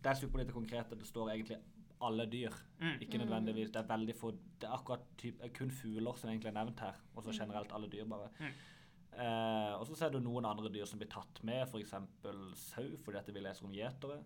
Det 0.03 0.09
er 0.13 0.13
superlite 0.15 0.53
konkret, 0.55 0.91
og 0.91 0.97
det 0.99 1.07
står 1.07 1.29
egentlig 1.33 1.57
alle 2.01 2.25
dyr. 2.31 2.51
Mm. 2.79 2.93
Ikke 3.01 3.17
nødvendigvis. 3.17 3.69
Det 3.69 3.75
er 3.81 3.87
veldig 3.97 4.15
få 4.15 4.31
Det 4.31 4.67
er 4.67 4.73
akkurat 4.73 4.99
typ, 5.17 5.41
kun 5.57 5.71
fugler 5.71 6.15
som 6.15 6.29
egentlig 6.29 6.49
er 6.49 6.53
nevnt 6.63 6.79
her, 6.79 6.93
og 7.15 7.23
så 7.23 7.31
generelt 7.31 7.71
alle 7.75 7.89
dyr, 7.89 8.05
bare. 8.05 8.29
Mm. 8.39 8.45
Eh, 9.13 9.73
og 9.79 9.85
så 9.87 9.95
ser 9.95 10.09
du 10.13 10.19
noen 10.19 10.45
andre 10.45 10.69
dyr 10.71 10.85
som 10.85 10.99
blir 10.99 11.09
tatt 11.09 11.41
med, 11.43 11.65
f.eks. 11.67 11.93
sau, 12.55 12.85
fordi 13.03 13.17
at 13.17 13.27
vi 13.33 13.39
leser 13.41 13.65
om 13.65 13.71
gjetere. 13.73 14.19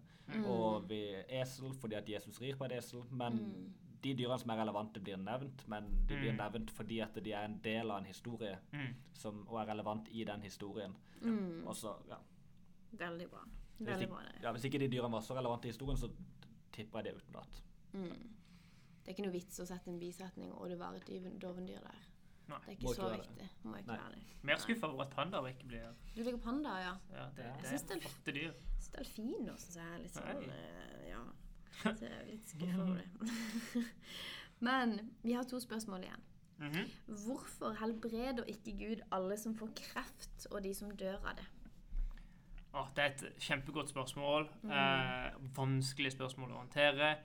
Og 0.46 0.86
vi, 0.90 1.00
esel, 1.30 1.74
fordi 1.74 1.96
at 1.96 2.08
Jesus 2.10 2.40
rir 2.42 2.56
på 2.56 2.66
et 2.66 2.72
esel. 2.78 3.04
Men 3.12 3.74
de 4.04 4.14
dyrene 4.14 4.38
som 4.40 4.52
er 4.52 4.60
relevante, 4.62 5.00
blir 5.04 5.18
nevnt. 5.18 5.66
Men 5.68 6.06
de 6.08 6.16
blir 6.20 6.32
Mm. 6.34 6.38
nevnt 6.38 6.72
fordi 6.72 7.00
at 7.02 7.14
de 7.24 7.32
er 7.34 7.46
en 7.46 7.60
del 7.64 7.92
av 7.92 7.98
en 8.00 8.06
historie 8.06 8.58
Mm. 8.74 8.94
som, 9.14 9.46
og 9.48 9.62
er 9.62 9.72
relevant 9.74 10.08
i 10.12 10.24
den 10.24 10.42
historien. 10.42 10.96
Mm. 11.22 11.66
Og 11.68 11.76
så, 11.76 11.96
ja. 12.10 12.18
Veldig 12.92 13.30
bra. 13.30 13.40
Hvis 13.80 13.88
Veldig 13.88 14.10
bra. 14.10 14.20
det. 14.22 14.44
ja, 14.44 14.52
hvis 14.52 14.64
ikke 14.66 14.80
de 14.80 14.88
dyrene 14.90 15.12
var 15.12 15.22
så 15.22 15.34
relevante 15.36 15.66
i 15.68 15.72
historien, 15.72 15.98
så 15.98 16.10
tipper 16.72 17.00
jeg 17.00 17.06
det 17.14 17.22
utenat. 17.24 17.62
Mm. 17.94 18.30
Det 19.04 19.08
er 19.08 19.12
ikke 19.16 19.24
noe 19.24 19.32
vits 19.34 19.60
å 19.60 19.66
sette 19.66 19.88
en 19.90 20.00
bisetning 20.00 20.52
'og 20.54 20.70
det 20.70 20.80
var 20.80 20.94
et 20.94 21.06
dovendyr' 21.40 21.82
der. 21.82 22.00
Nei. 22.50 22.58
Det 22.66 22.68
er 22.68 22.78
ikke 22.78 22.94
så 22.96 23.08
ikke 23.14 23.22
viktig. 23.24 23.50
Må 23.64 23.76
ikke 23.80 23.88
være 23.94 24.12
det. 24.16 24.24
Mer 24.44 24.58
skuffa 24.60 24.88
over 24.88 25.04
at 25.06 25.14
pandaer 25.16 25.48
ikke 25.54 25.68
blir 25.68 25.86
Du 26.16 26.20
liker 26.24 26.38
panda, 26.44 26.74
ja. 26.82 26.94
Ja, 27.14 27.26
det, 27.38 27.46
Jeg 27.46 27.62
det 27.62 27.74
er 27.74 27.88
det- 27.94 28.02
flotte 28.04 28.32
dyr. 28.36 28.54
Delfiner 28.94 29.56
syns 29.58 29.76
jeg 29.80 29.94
er 29.94 29.98
litt 30.04 30.14
sånn 30.14 30.44
eh, 30.50 31.08
Ja. 31.10 31.24
Så 31.98 32.06
jeg 32.06 32.12
er 32.20 32.26
litt 32.28 32.50
skuffa 32.52 32.82
over 32.84 33.00
det. 33.00 33.86
Men 34.68 35.00
vi 35.24 35.34
har 35.34 35.44
to 35.44 35.60
spørsmål 35.60 36.04
igjen. 36.06 36.24
Mhm. 36.60 36.92
Hvorfor 37.26 37.74
helbreder 37.80 38.44
ikke 38.48 38.76
Gud 38.78 39.02
alle 39.12 39.38
som 39.38 39.56
får 39.58 39.72
kreft, 39.76 40.48
og 40.52 40.64
de 40.64 40.74
som 40.74 40.92
dør 40.98 41.18
av 41.26 41.36
det? 41.40 41.46
Åh, 42.74 42.88
det 42.96 43.04
er 43.04 43.10
et 43.12 43.40
kjempegodt 43.40 43.90
spørsmål. 43.90 44.48
Mm. 44.64 44.72
Eh, 44.72 45.34
vanskelig 45.58 46.12
spørsmål 46.16 46.52
å 46.56 46.62
håndtere. 46.64 47.18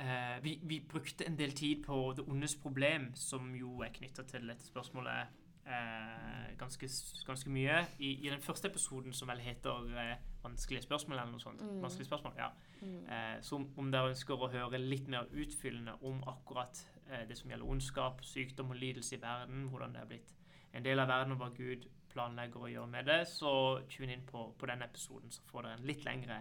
Eh, 0.00 0.38
vi, 0.42 0.58
vi 0.62 0.80
brukte 0.88 1.26
en 1.28 1.36
del 1.36 1.52
tid 1.52 1.82
på 1.84 1.98
det 2.16 2.24
ondes 2.28 2.54
problem, 2.56 3.10
som 3.14 3.50
jo 3.54 3.82
er 3.84 3.92
knytta 3.92 4.24
til 4.24 4.46
dette 4.48 4.64
spørsmålet 4.64 5.36
eh, 5.68 6.46
ganske, 6.58 6.88
ganske 7.26 7.52
mye. 7.52 7.82
I, 7.98 8.14
I 8.26 8.30
den 8.32 8.40
første 8.40 8.70
episoden, 8.70 9.12
som 9.12 9.28
vel 9.28 9.42
heter 9.44 9.92
eh, 10.00 10.16
'Vanskelige 10.42 10.82
spørsmål', 10.86 11.18
eller 11.20 11.32
noe 11.34 11.40
sånt. 11.40 11.60
Mm. 11.60 11.82
Vanskelige 11.82 12.08
spørsmål, 12.08 12.32
ja. 12.38 12.48
Mm. 12.80 13.04
Eh, 13.12 13.42
så 13.44 13.60
om- 13.76 13.90
dere 13.92 14.08
ønsker 14.14 14.40
å 14.40 14.48
høre 14.50 14.78
litt 14.78 15.08
mer 15.08 15.28
utfyllende 15.32 15.98
om 16.02 16.22
akkurat 16.26 16.80
eh, 17.10 17.26
det 17.28 17.36
som 17.38 17.50
gjelder 17.50 17.66
ondskap, 17.68 18.24
sykdom 18.24 18.70
og 18.70 18.76
lidelse 18.76 19.16
i 19.16 19.20
verden, 19.20 19.68
hvordan 19.68 19.92
det 19.92 20.00
er 20.00 20.06
blitt 20.06 20.32
en 20.72 20.84
del 20.84 20.98
av 20.98 21.08
verden, 21.08 21.32
og 21.32 21.38
hva 21.38 21.50
Gud 21.56 21.84
planlegger 22.08 22.62
å 22.64 22.70
gjøre 22.72 22.86
med 22.90 23.04
det, 23.06 23.28
så 23.28 23.82
tune 23.90 24.12
inn 24.12 24.24
på, 24.26 24.54
på 24.58 24.66
den 24.66 24.82
episoden, 24.82 25.30
så 25.30 25.42
får 25.50 25.62
dere 25.62 25.78
en 25.78 25.86
litt 25.86 26.04
lengre 26.04 26.40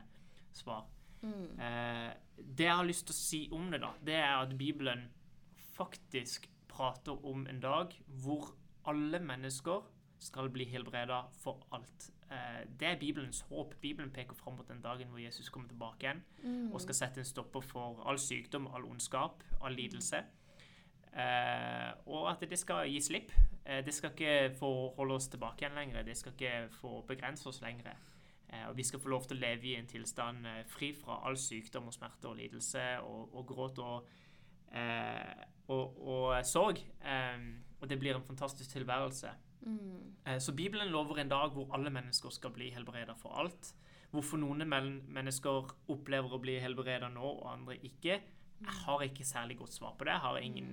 svar. 0.53 0.85
Mm. 1.21 1.59
Eh, 1.59 2.13
det 2.57 2.65
jeg 2.65 2.75
har 2.75 2.85
lyst 2.87 3.05
til 3.07 3.13
å 3.13 3.17
si 3.19 3.49
om 3.51 3.71
det, 3.71 3.81
da, 3.81 3.91
det 4.05 4.15
er 4.15 4.35
at 4.45 4.57
Bibelen 4.57 5.09
faktisk 5.75 6.49
prater 6.67 7.25
om 7.25 7.47
en 7.47 7.59
dag 7.59 7.93
hvor 8.23 8.53
alle 8.87 9.19
mennesker 9.19 9.83
skal 10.19 10.49
bli 10.51 10.65
helbreda 10.67 11.21
for 11.39 11.61
alt. 11.75 12.09
Eh, 12.31 12.65
det 12.79 12.87
er 12.87 12.99
Bibelens 12.99 13.41
håp. 13.49 13.75
Bibelen 13.81 14.11
peker 14.11 14.35
fram 14.35 14.55
mot 14.59 14.67
den 14.67 14.81
dagen 14.81 15.07
hvor 15.11 15.19
Jesus 15.19 15.49
kommer 15.49 15.67
tilbake 15.69 16.03
igjen 16.07 16.23
Mm. 16.43 16.73
og 16.73 16.81
skal 16.81 16.95
sette 16.95 17.17
en 17.19 17.25
stopper 17.25 17.61
for 17.61 18.03
all 18.07 18.17
sykdom, 18.17 18.67
all 18.67 18.85
ondskap, 18.85 19.43
all 19.61 19.73
lidelse. 19.75 20.23
Eh, 21.13 21.91
og 22.05 22.29
at 22.31 22.43
det 22.49 22.59
skal 22.59 22.87
gi 22.87 22.99
slipp. 23.01 23.31
Eh, 23.65 23.81
det 23.85 23.93
skal 23.93 24.11
ikke 24.11 24.55
få 24.59 24.95
holde 24.95 25.13
oss 25.15 25.27
tilbake 25.27 25.65
igjen 25.65 25.75
lenger. 25.75 26.03
Det 26.03 26.17
skal 26.17 26.31
ikke 26.31 26.69
få 26.79 27.01
begrense 27.07 27.47
oss 27.49 27.61
lenger. 27.61 27.95
Eh, 28.53 28.65
og 28.69 28.77
vi 28.77 28.83
skal 28.83 29.01
få 29.01 29.11
lov 29.13 29.27
til 29.27 29.37
å 29.37 29.43
leve 29.43 29.69
i 29.69 29.75
en 29.77 29.89
tilstand 29.89 30.47
eh, 30.49 30.63
fri 30.69 30.89
fra 30.97 31.19
all 31.27 31.37
sykdom 31.37 31.89
og 31.89 31.95
smerte 31.95 32.31
og 32.31 32.39
lidelse 32.39 32.85
og, 33.05 33.35
og 33.37 33.45
gråt 33.49 33.81
og, 33.83 34.07
eh, 34.73 35.43
og, 35.69 35.99
og 35.99 36.39
sorg. 36.47 36.81
Og 37.79 37.85
det 37.87 37.99
blir 38.01 38.17
en 38.17 38.25
fantastisk 38.25 38.73
tilværelse. 38.73 39.29
Mm. 39.59 40.39
Så 40.39 40.53
Bibelen 40.55 40.89
lover 40.91 41.19
en 41.21 41.29
dag 41.31 41.53
hvor 41.53 41.69
alle 41.75 41.91
mennesker 41.93 42.31
skal 42.31 42.51
bli 42.55 42.69
helbreda 42.75 43.13
for 43.15 43.37
alt. 43.39 43.73
Hvorfor 44.11 44.41
noen 44.41 44.65
mennesker 44.65 45.69
opplever 45.93 46.33
å 46.33 46.41
bli 46.41 46.57
helbreda 46.59 47.07
nå, 47.13 47.23
og 47.23 47.45
andre 47.53 47.77
ikke, 47.77 48.17
jeg 48.59 48.75
har 48.81 49.03
ikke 49.05 49.27
særlig 49.27 49.59
godt 49.61 49.77
svar 49.77 49.93
på 49.95 50.07
det. 50.07 50.15
Jeg 50.15 50.23
har 50.25 50.37
ingen, 50.43 50.71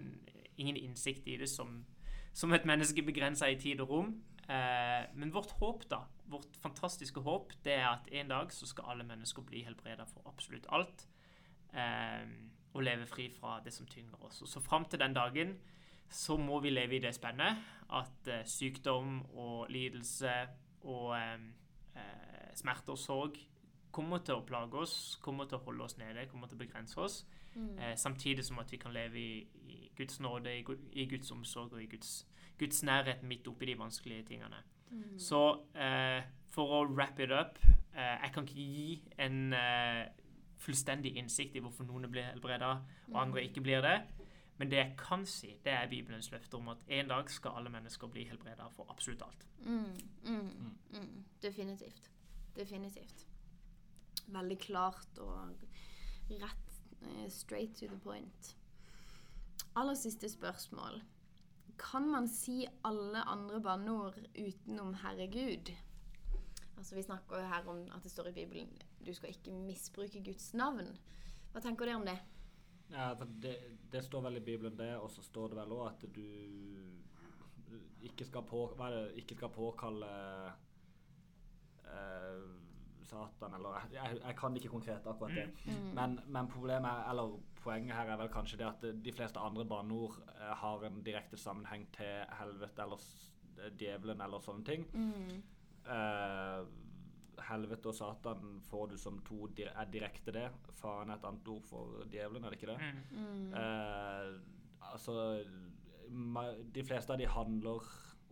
ingen 0.57 0.79
innsikt 0.81 1.29
i 1.29 1.37
det 1.39 1.51
som, 1.51 1.85
som 2.37 2.53
et 2.53 2.67
menneske 2.69 3.05
begrensa 3.05 3.49
i 3.49 3.57
tid 3.61 3.81
og 3.85 3.93
rom. 3.93 4.11
Eh, 4.47 5.07
men 5.17 5.33
vårt 5.35 5.57
håp, 5.61 5.87
da, 5.91 6.03
vårt 6.31 6.59
fantastiske 6.63 7.23
håp, 7.25 7.55
det 7.65 7.79
er 7.79 7.89
at 7.89 8.11
en 8.13 8.35
dag 8.35 8.53
så 8.53 8.69
skal 8.69 8.93
alle 8.93 9.07
mennesker 9.09 9.43
bli 9.47 9.65
helbreda 9.67 10.05
for 10.11 10.29
absolutt 10.29 10.69
alt. 10.69 11.07
Eh, 11.73 12.29
og 12.77 12.85
leve 12.85 13.07
fri 13.09 13.31
fra 13.33 13.57
det 13.65 13.73
som 13.73 13.89
tynger 13.89 14.21
oss. 14.21 14.43
Og 14.45 14.49
så 14.49 14.61
fram 14.61 14.85
til 14.85 15.01
den 15.01 15.17
dagen 15.17 15.57
så 16.13 16.37
må 16.37 16.61
vi 16.61 16.71
leve 16.71 16.97
i 16.97 17.03
det 17.03 17.15
spennet 17.17 17.63
at 17.97 18.31
eh, 18.31 18.45
sykdom 18.47 19.23
og 19.35 19.71
lidelse 19.73 20.35
og 20.85 21.17
eh, 21.17 21.47
eh, 21.97 22.51
smerte 22.55 22.95
og 22.95 23.01
sorg 23.01 23.41
kommer 23.97 24.23
til 24.25 24.37
å 24.37 24.45
plage 24.47 24.79
oss, 24.85 24.97
kommer 25.25 25.49
til 25.49 25.59
å 25.59 25.65
holde 25.67 25.87
oss 25.89 25.97
nede, 26.01 26.27
kommer 26.31 26.51
til 26.51 26.59
å 26.59 26.65
begrense 26.65 27.01
oss. 27.01 27.21
Mm. 27.55 27.79
Eh, 27.79 27.95
samtidig 27.97 28.45
som 28.45 28.61
at 28.61 28.73
vi 28.73 28.81
kan 28.81 28.93
leve 28.93 29.21
i, 29.21 29.47
i 29.73 29.91
Guds 29.97 30.21
nåde, 30.21 30.53
i, 30.59 30.65
i 30.93 31.07
Guds 31.09 31.33
omsorg 31.33 31.73
og 31.73 31.83
i 31.83 31.89
Guds, 31.91 32.27
Guds 32.59 32.83
nærhet 32.85 33.25
midt 33.25 33.49
oppi 33.49 33.71
de 33.71 33.79
vanskelige 33.79 34.27
tingene. 34.33 34.61
Mm. 34.91 35.17
Så 35.19 35.41
eh, 35.75 36.21
for 36.55 36.77
å 36.77 36.85
wrap 36.87 37.19
it 37.19 37.33
up 37.35 37.59
eh, 37.67 38.21
Jeg 38.23 38.31
kan 38.35 38.47
ikke 38.47 38.55
gi 38.55 38.93
en 39.19 39.41
eh, 39.57 40.05
fullstendig 40.63 41.17
innsikt 41.19 41.57
i 41.59 41.63
hvorfor 41.65 41.89
noen 41.89 42.07
blir 42.11 42.29
helbreda 42.31 42.77
og 43.11 43.19
andre 43.21 43.45
ikke 43.49 43.65
blir 43.65 43.83
det. 43.85 43.99
Men 44.57 44.71
det 44.73 44.79
jeg 44.79 44.95
kan 44.99 45.27
si, 45.29 45.51
det 45.65 45.73
er 45.73 45.89
Bibelens 45.91 46.31
løfte 46.33 46.57
om 46.57 46.71
at 46.73 46.85
en 46.89 47.09
dag 47.09 47.31
skal 47.31 47.59
alle 47.59 47.71
mennesker 47.71 48.09
bli 48.09 48.25
helbreda 48.25 48.71
for 48.73 48.89
absolutt 48.91 49.23
alt. 49.27 49.47
Mm, 49.67 49.99
mm, 50.25 50.77
mm. 50.97 51.25
Definitivt. 51.43 52.11
Definitivt. 52.57 53.27
Veldig 54.27 54.59
klart 54.59 55.21
og 55.23 55.67
rett 56.31 56.79
eh, 57.03 57.29
straight 57.31 57.77
to 57.79 57.91
the 57.91 57.99
point. 58.03 58.55
Aller 59.77 59.95
siste 59.95 60.29
spørsmål. 60.33 61.03
Kan 61.79 62.09
man 62.11 62.29
si 62.29 62.65
alle 62.85 63.23
andre 63.29 63.61
banneord 63.61 64.19
utenom 64.35 64.95
Herregud? 65.03 65.73
Altså 66.77 66.95
Vi 66.97 67.03
snakker 67.03 67.41
jo 67.41 67.49
her 67.53 67.69
om 67.69 67.85
at 67.93 68.03
det 68.03 68.13
står 68.13 68.33
i 68.33 68.39
Bibelen 68.41 68.77
du 69.07 69.15
skal 69.15 69.31
ikke 69.31 69.53
misbruke 69.55 70.23
Guds 70.25 70.51
navn. 70.59 70.89
Hva 71.53 71.63
tenker 71.63 71.87
dere 71.87 72.01
om 72.01 72.07
det? 72.07 72.17
Ja, 72.91 73.13
det, 73.43 73.55
det 73.93 74.03
står 74.05 74.25
vel 74.27 74.41
i 74.41 74.45
Bibelen 74.47 74.77
det, 74.79 74.93
og 74.99 75.11
så 75.11 75.23
står 75.23 75.53
det 75.53 75.61
vel 75.61 75.75
òg 75.77 75.85
at 75.89 76.07
du 76.15 76.27
ikke 78.07 78.27
skal, 78.27 78.45
på, 78.47 78.67
ikke 79.19 79.39
skal 79.39 79.53
påkalle 79.55 80.11
Satan, 83.07 83.55
eller 83.59 83.77
jeg, 83.93 84.19
jeg, 84.23 84.37
kan 84.39 84.57
ikke 84.57 84.73
konkret 84.73 85.07
akkurat 85.07 85.35
det. 85.37 85.47
Mm. 85.67 85.93
Men, 85.99 86.19
men 86.27 86.49
problemet 86.53 86.91
er, 86.91 87.11
eller 87.11 87.37
poenget 87.63 87.97
her 87.97 88.13
er 88.13 88.21
vel 88.21 88.33
kanskje 88.33 88.59
det 88.61 88.67
at 88.69 88.89
de 89.05 89.13
fleste 89.15 89.43
andre 89.43 89.65
banneord 89.67 90.19
eh, 90.37 90.55
har 90.63 90.87
en 90.87 91.03
direkte 91.07 91.39
sammenheng 91.41 91.87
til 91.97 92.27
helvete 92.41 92.83
eller 92.83 93.07
djevelen 93.79 94.21
eller 94.21 94.43
sånne 94.45 94.67
ting. 94.67 94.85
Mm. 94.93 95.39
Uh, 95.87 96.67
helvete 97.47 97.91
og 97.91 97.97
Satan 97.97 98.61
får 98.67 98.93
du 98.93 98.97
som 99.01 99.19
to 99.27 99.47
er 99.59 99.91
direkte 99.93 100.35
det. 100.35 100.47
Faen 100.81 101.11
er 101.11 101.19
et 101.19 101.27
annet 101.29 101.49
ord 101.53 101.65
for 101.69 102.05
djevelen, 102.13 102.45
er 102.45 102.53
det 102.55 102.61
ikke 102.61 102.73
det? 102.73 102.79
Mm. 102.81 103.23
Mm. 103.23 103.55
Eh, 103.61 104.93
altså 104.93 105.17
ma- 106.11 106.63
De 106.73 106.85
fleste 106.85 107.13
av 107.13 107.19
de 107.19 107.27
handler 107.27 107.83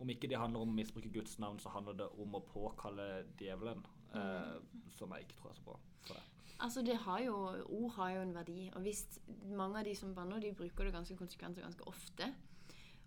Om 0.01 0.11
ikke 0.11 0.29
de 0.29 0.35
handler 0.35 0.61
om 0.61 0.73
å 0.73 0.75
misbruke 0.75 1.13
Guds 1.15 1.39
navn, 1.39 1.59
så 1.63 1.71
handler 1.71 1.95
det 1.95 2.09
om 2.19 2.33
å 2.35 2.41
påkalle 2.43 3.25
djevelen. 3.39 3.85
Eh, 4.21 4.81
Som 4.95 5.13
jeg 5.15 5.27
ikke 5.27 5.39
tror 5.41 5.51
er 5.51 5.59
så 5.59 5.69
bra 5.69 5.79
for 6.07 6.15
det. 6.15 6.25
Altså, 6.65 6.83
det 6.87 6.97
har 7.03 7.21
jo, 7.25 7.37
Ord 7.67 7.95
har 7.99 8.11
jo 8.15 8.25
en 8.25 8.35
verdi. 8.35 8.71
Og 8.75 8.85
hvis 8.87 9.05
mange 9.45 9.81
av 9.81 9.89
de 9.89 9.95
som 9.99 10.15
banner, 10.15 10.41
de 10.41 10.55
bruker 10.55 10.87
det 10.87 10.95
ganske 10.95 11.17
konsekvent 11.19 11.59
og 11.59 11.67
ganske 11.67 11.89
ofte, 11.91 12.31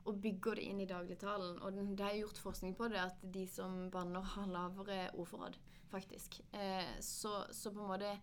og 0.08 0.22
bygger 0.24 0.60
det 0.60 0.66
inn 0.70 0.80
i 0.80 0.88
dagligtalen 0.88 1.58
Og 1.66 1.80
det 1.98 2.06
er 2.06 2.22
gjort 2.22 2.40
forskning 2.40 2.78
på 2.80 2.88
det, 2.92 3.02
at 3.02 3.24
de 3.34 3.44
som 3.52 3.90
banner, 3.92 4.24
har 4.24 4.48
lavere 4.48 5.10
ordforråd, 5.14 5.58
faktisk. 5.92 6.40
Eh, 6.56 6.96
så, 7.04 7.44
så 7.52 7.74
på 7.76 7.84
en 7.84 7.92
måte 7.92 8.14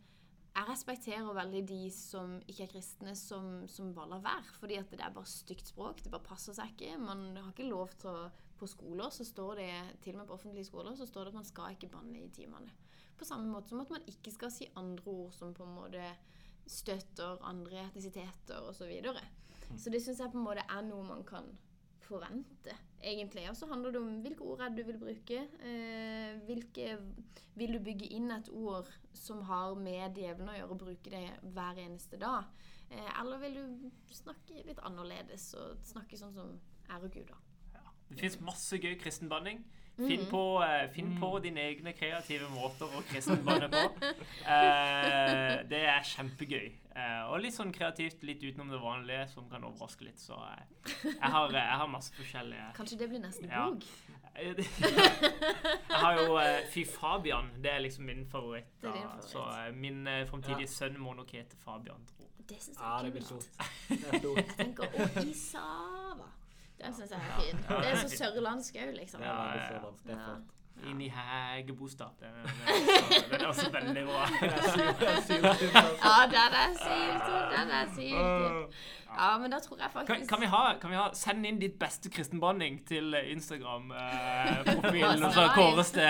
Jeg 0.54 0.68
respekterer 0.68 1.34
veldig 1.34 1.62
de 1.68 1.82
som 1.90 2.38
ikke 2.46 2.68
er 2.68 2.72
kristne, 2.76 3.16
som, 3.18 3.66
som 3.68 3.92
bare 3.94 4.14
lar 4.14 4.24
være. 4.24 4.56
Fordi 4.60 4.78
at 4.78 4.92
det 4.92 5.02
er 5.02 5.12
bare 5.12 5.28
stygt 5.28 5.72
språk. 5.72 6.04
Det 6.04 6.12
bare 6.14 6.28
passer 6.28 6.56
seg 6.56 6.72
ikke. 6.72 6.94
Man 7.02 7.26
har 7.36 7.50
ikke 7.50 7.68
lov 7.68 7.90
til 7.98 8.12
å 8.12 8.28
På 8.64 8.68
skoler 8.68 9.10
så 9.12 9.24
står 9.28 9.58
det, 9.60 9.72
til 10.00 10.14
og 10.14 10.22
med 10.22 10.28
på 10.30 10.38
offentlige 10.38 10.64
skoler, 10.64 10.94
så 10.96 11.04
står 11.04 11.26
det 11.26 11.34
at 11.34 11.36
man 11.42 11.44
skal 11.44 11.74
ikke 11.74 11.90
banne 11.92 12.22
i 12.22 12.30
timene. 12.32 12.72
På 13.18 13.26
samme 13.28 13.50
måte 13.52 13.68
som 13.68 13.82
at 13.82 13.90
man 13.92 14.06
ikke 14.08 14.32
skal 14.32 14.52
si 14.54 14.70
andre 14.80 15.04
ord 15.12 15.34
som 15.36 15.52
på 15.52 15.66
en 15.66 15.74
måte 15.76 16.06
støtter 16.64 17.44
andre 17.44 17.82
etnisiteter 17.90 18.64
osv. 18.64 18.78
Så, 18.78 18.88
videre. 18.88 19.20
så 19.76 19.92
det 19.92 20.00
syns 20.00 20.24
jeg 20.24 20.32
på 20.32 20.40
en 20.40 20.46
måte 20.46 20.64
er 20.64 20.80
noe 20.88 21.04
man 21.04 21.20
kan 21.28 21.52
forvente, 22.06 22.72
egentlig. 23.02 23.44
Og 23.50 23.60
så 23.60 23.68
handler 23.68 23.92
det 23.92 24.00
om 24.00 24.10
hvilke 24.24 24.48
ord 24.48 24.64
er 24.64 24.72
det 24.72 24.80
du 24.80 24.92
vil 24.94 25.02
bruke. 25.04 25.44
Eh, 25.60 26.40
hvilke 26.48 26.98
Vil 27.54 27.76
du 27.76 27.84
bygge 27.84 28.08
inn 28.16 28.32
et 28.32 28.48
ord 28.48 28.88
som 29.12 29.44
har 29.46 29.76
med 29.76 30.16
djevelen 30.16 30.48
å 30.48 30.56
gjøre, 30.56 30.72
og 30.72 30.80
bruke 30.86 31.12
det 31.12 31.26
hver 31.52 31.84
eneste 31.84 32.16
dag? 32.16 32.48
Eh, 32.88 33.12
eller 33.20 33.44
vil 33.44 33.60
du 33.60 33.90
snakke 34.24 34.64
litt 34.64 34.80
annerledes 34.80 35.52
og 35.60 35.84
snakke 35.84 36.16
sånn 36.16 36.32
som 36.32 36.56
ære 36.88 37.12
Gud, 37.12 37.28
da? 37.28 37.42
Det 38.14 38.20
fins 38.24 38.40
masse 38.40 38.78
gøy 38.78 38.94
kristenbanning. 39.00 39.64
Finn, 39.94 40.24
på, 40.26 40.40
eh, 40.66 40.88
finn 40.90 41.12
på 41.20 41.28
dine 41.38 41.60
egne 41.70 41.92
kreative 41.94 42.48
måter 42.50 42.90
å 42.98 43.02
kristenbanne 43.06 43.68
på. 43.70 43.82
Eh, 44.42 45.60
det 45.70 45.82
er 45.86 46.02
kjempegøy. 46.08 46.72
Eh, 46.94 47.20
og 47.30 47.38
litt 47.42 47.54
sånn 47.54 47.70
kreativt, 47.74 48.22
litt 48.26 48.42
utenom 48.42 48.70
det 48.74 48.80
vanlige, 48.82 49.28
som 49.30 49.46
kan 49.50 49.62
overraske 49.66 50.02
litt. 50.08 50.18
Så 50.18 50.34
eh, 50.34 50.64
jeg, 51.04 51.30
har, 51.36 51.54
jeg 51.54 51.78
har 51.82 51.86
masse 51.90 52.10
forskjellige 52.18 52.66
Kanskje 52.74 52.98
det 53.04 53.08
blir 53.12 53.22
nesten 53.22 53.50
Ja. 53.50 53.68
bok? 53.70 53.86
Eh, 54.34 54.54
Jeg 55.94 56.00
har 56.02 56.18
jo 56.18 56.36
eh, 56.42 56.64
Fy 56.74 56.82
Fabian. 56.90 57.50
Det 57.62 57.70
er 57.70 57.78
liksom 57.86 58.04
min 58.10 58.24
favoritt. 58.26 58.66
Det 58.82 58.90
er 58.90 58.96
din 58.98 59.02
da. 59.06 59.08
favoritt. 59.14 59.30
Så 59.30 59.46
eh, 59.60 59.72
min 59.78 60.06
eh, 60.10 60.24
framtidige 60.26 60.66
Ja. 60.66 60.74
sønn 60.74 60.98
må 60.98 61.14
nok 61.14 61.30
hete 61.38 61.56
Fabian, 61.62 62.02
tror 62.10 62.26
jeg. 62.26 62.48
Det 62.50 62.58
syns 62.62 62.80
Ja, 62.82 62.96
jeg 62.98 63.04
det 63.04 63.08
er 63.08 63.14
blir 63.14 63.28
kult. 63.28 63.42
stort. 63.42 63.68
Det 63.88 64.08
er 64.10 64.18
stort. 64.18 64.36
Jeg 64.36 64.56
tenker 64.58 64.84
Og 65.04 65.28
Isava. 65.30 66.26
Den 66.84 66.94
syns 66.94 67.10
jeg 67.10 67.20
er 67.20 67.40
fin. 67.40 67.56
Det 67.82 67.86
er 67.92 67.96
så 68.02 68.08
sørlandsk 68.16 68.74
òg, 68.82 68.92
liksom. 68.98 69.22
Ja, 69.22 69.26
ja. 69.28 69.54
Det 69.54 70.12
er 70.12 70.18
Ja. 70.18 70.24
flott. 70.24 70.50
Inn 70.90 71.00
i 71.00 71.06
Hægebostad. 71.08 72.10
Den, 72.20 72.32
Det 72.34 73.42
er 73.42 73.46
også- 73.46 73.46
er 73.46 73.46
også 73.48 73.70
veldig 73.72 74.04
bra. 74.04 74.24
Ja, 76.04 76.16
den 76.34 76.54
er 76.62 76.72
sylt. 76.82 77.28
Den 77.54 77.70
er 77.70 77.86
sylt. 77.94 78.74
Ja, 79.14 79.38
men 79.38 79.50
da 79.50 79.58
tror 79.62 79.78
jeg 79.78 79.90
faktisk 79.92 80.28
kan, 80.28 80.40
vi 80.40 80.46
ha, 80.50 80.62
kan 80.82 80.90
vi 80.90 80.96
ha 80.98 81.04
Send 81.14 81.46
inn 81.46 81.60
ditt 81.60 81.76
beste 81.78 82.10
kristenbanning 82.10 82.80
til 82.88 83.14
eh, 83.14 83.28
Instagram-profilen, 83.32 85.22
og 85.24 85.32
så 85.36 85.44
kåres 85.54 85.92
det 85.94 86.08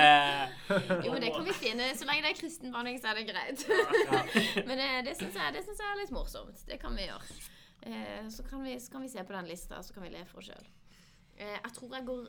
Jo, 1.05 1.13
men 1.13 1.21
det 1.23 1.33
kan 1.35 1.45
vi 1.45 1.53
finne. 1.59 1.91
Så 1.99 2.09
lenge 2.09 2.23
det 2.25 2.31
er 2.33 2.39
kristenbanning, 2.41 2.97
så 3.03 3.13
er 3.13 3.21
det 3.21 3.27
greit. 3.29 3.67
Men 4.67 4.79
det, 4.81 4.89
det 5.11 5.17
syns 5.21 5.37
jeg, 5.37 5.61
jeg 5.61 5.91
er 5.93 6.01
litt 6.01 6.15
morsomt. 6.17 6.65
Det 6.71 6.81
kan 6.81 6.97
vi 6.97 7.05
gjøre. 7.11 7.37
Eh, 7.85 8.29
så, 8.33 8.43
kan 8.43 8.65
vi, 8.65 8.79
så 8.81 8.93
kan 8.93 9.03
vi 9.03 9.09
se 9.13 9.25
på 9.25 9.33
den 9.37 9.49
lista, 9.51 9.79
og 9.79 9.85
så 9.85 9.95
kan 9.95 10.07
vi 10.07 10.13
le 10.15 10.25
for 10.29 10.41
oss 10.41 10.49
sjøl. 10.49 10.69
Eh, 11.37 11.57
jeg 11.59 11.73
tror 11.77 11.97
jeg 11.97 12.07
går 12.07 12.29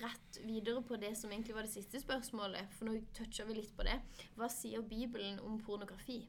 rett 0.00 0.38
videre 0.42 0.82
på 0.82 0.96
det 0.96 1.12
som 1.18 1.30
egentlig 1.30 1.54
var 1.54 1.66
det 1.66 1.74
siste 1.74 2.00
spørsmålet. 2.02 2.72
For 2.78 2.88
nå 2.88 2.96
toucher 3.14 3.46
vi 3.46 3.60
litt 3.60 3.74
på 3.76 3.86
det. 3.86 4.00
Hva 4.38 4.48
sier 4.52 4.82
Bibelen 4.82 5.38
om 5.44 5.60
pornografi? 5.62 6.24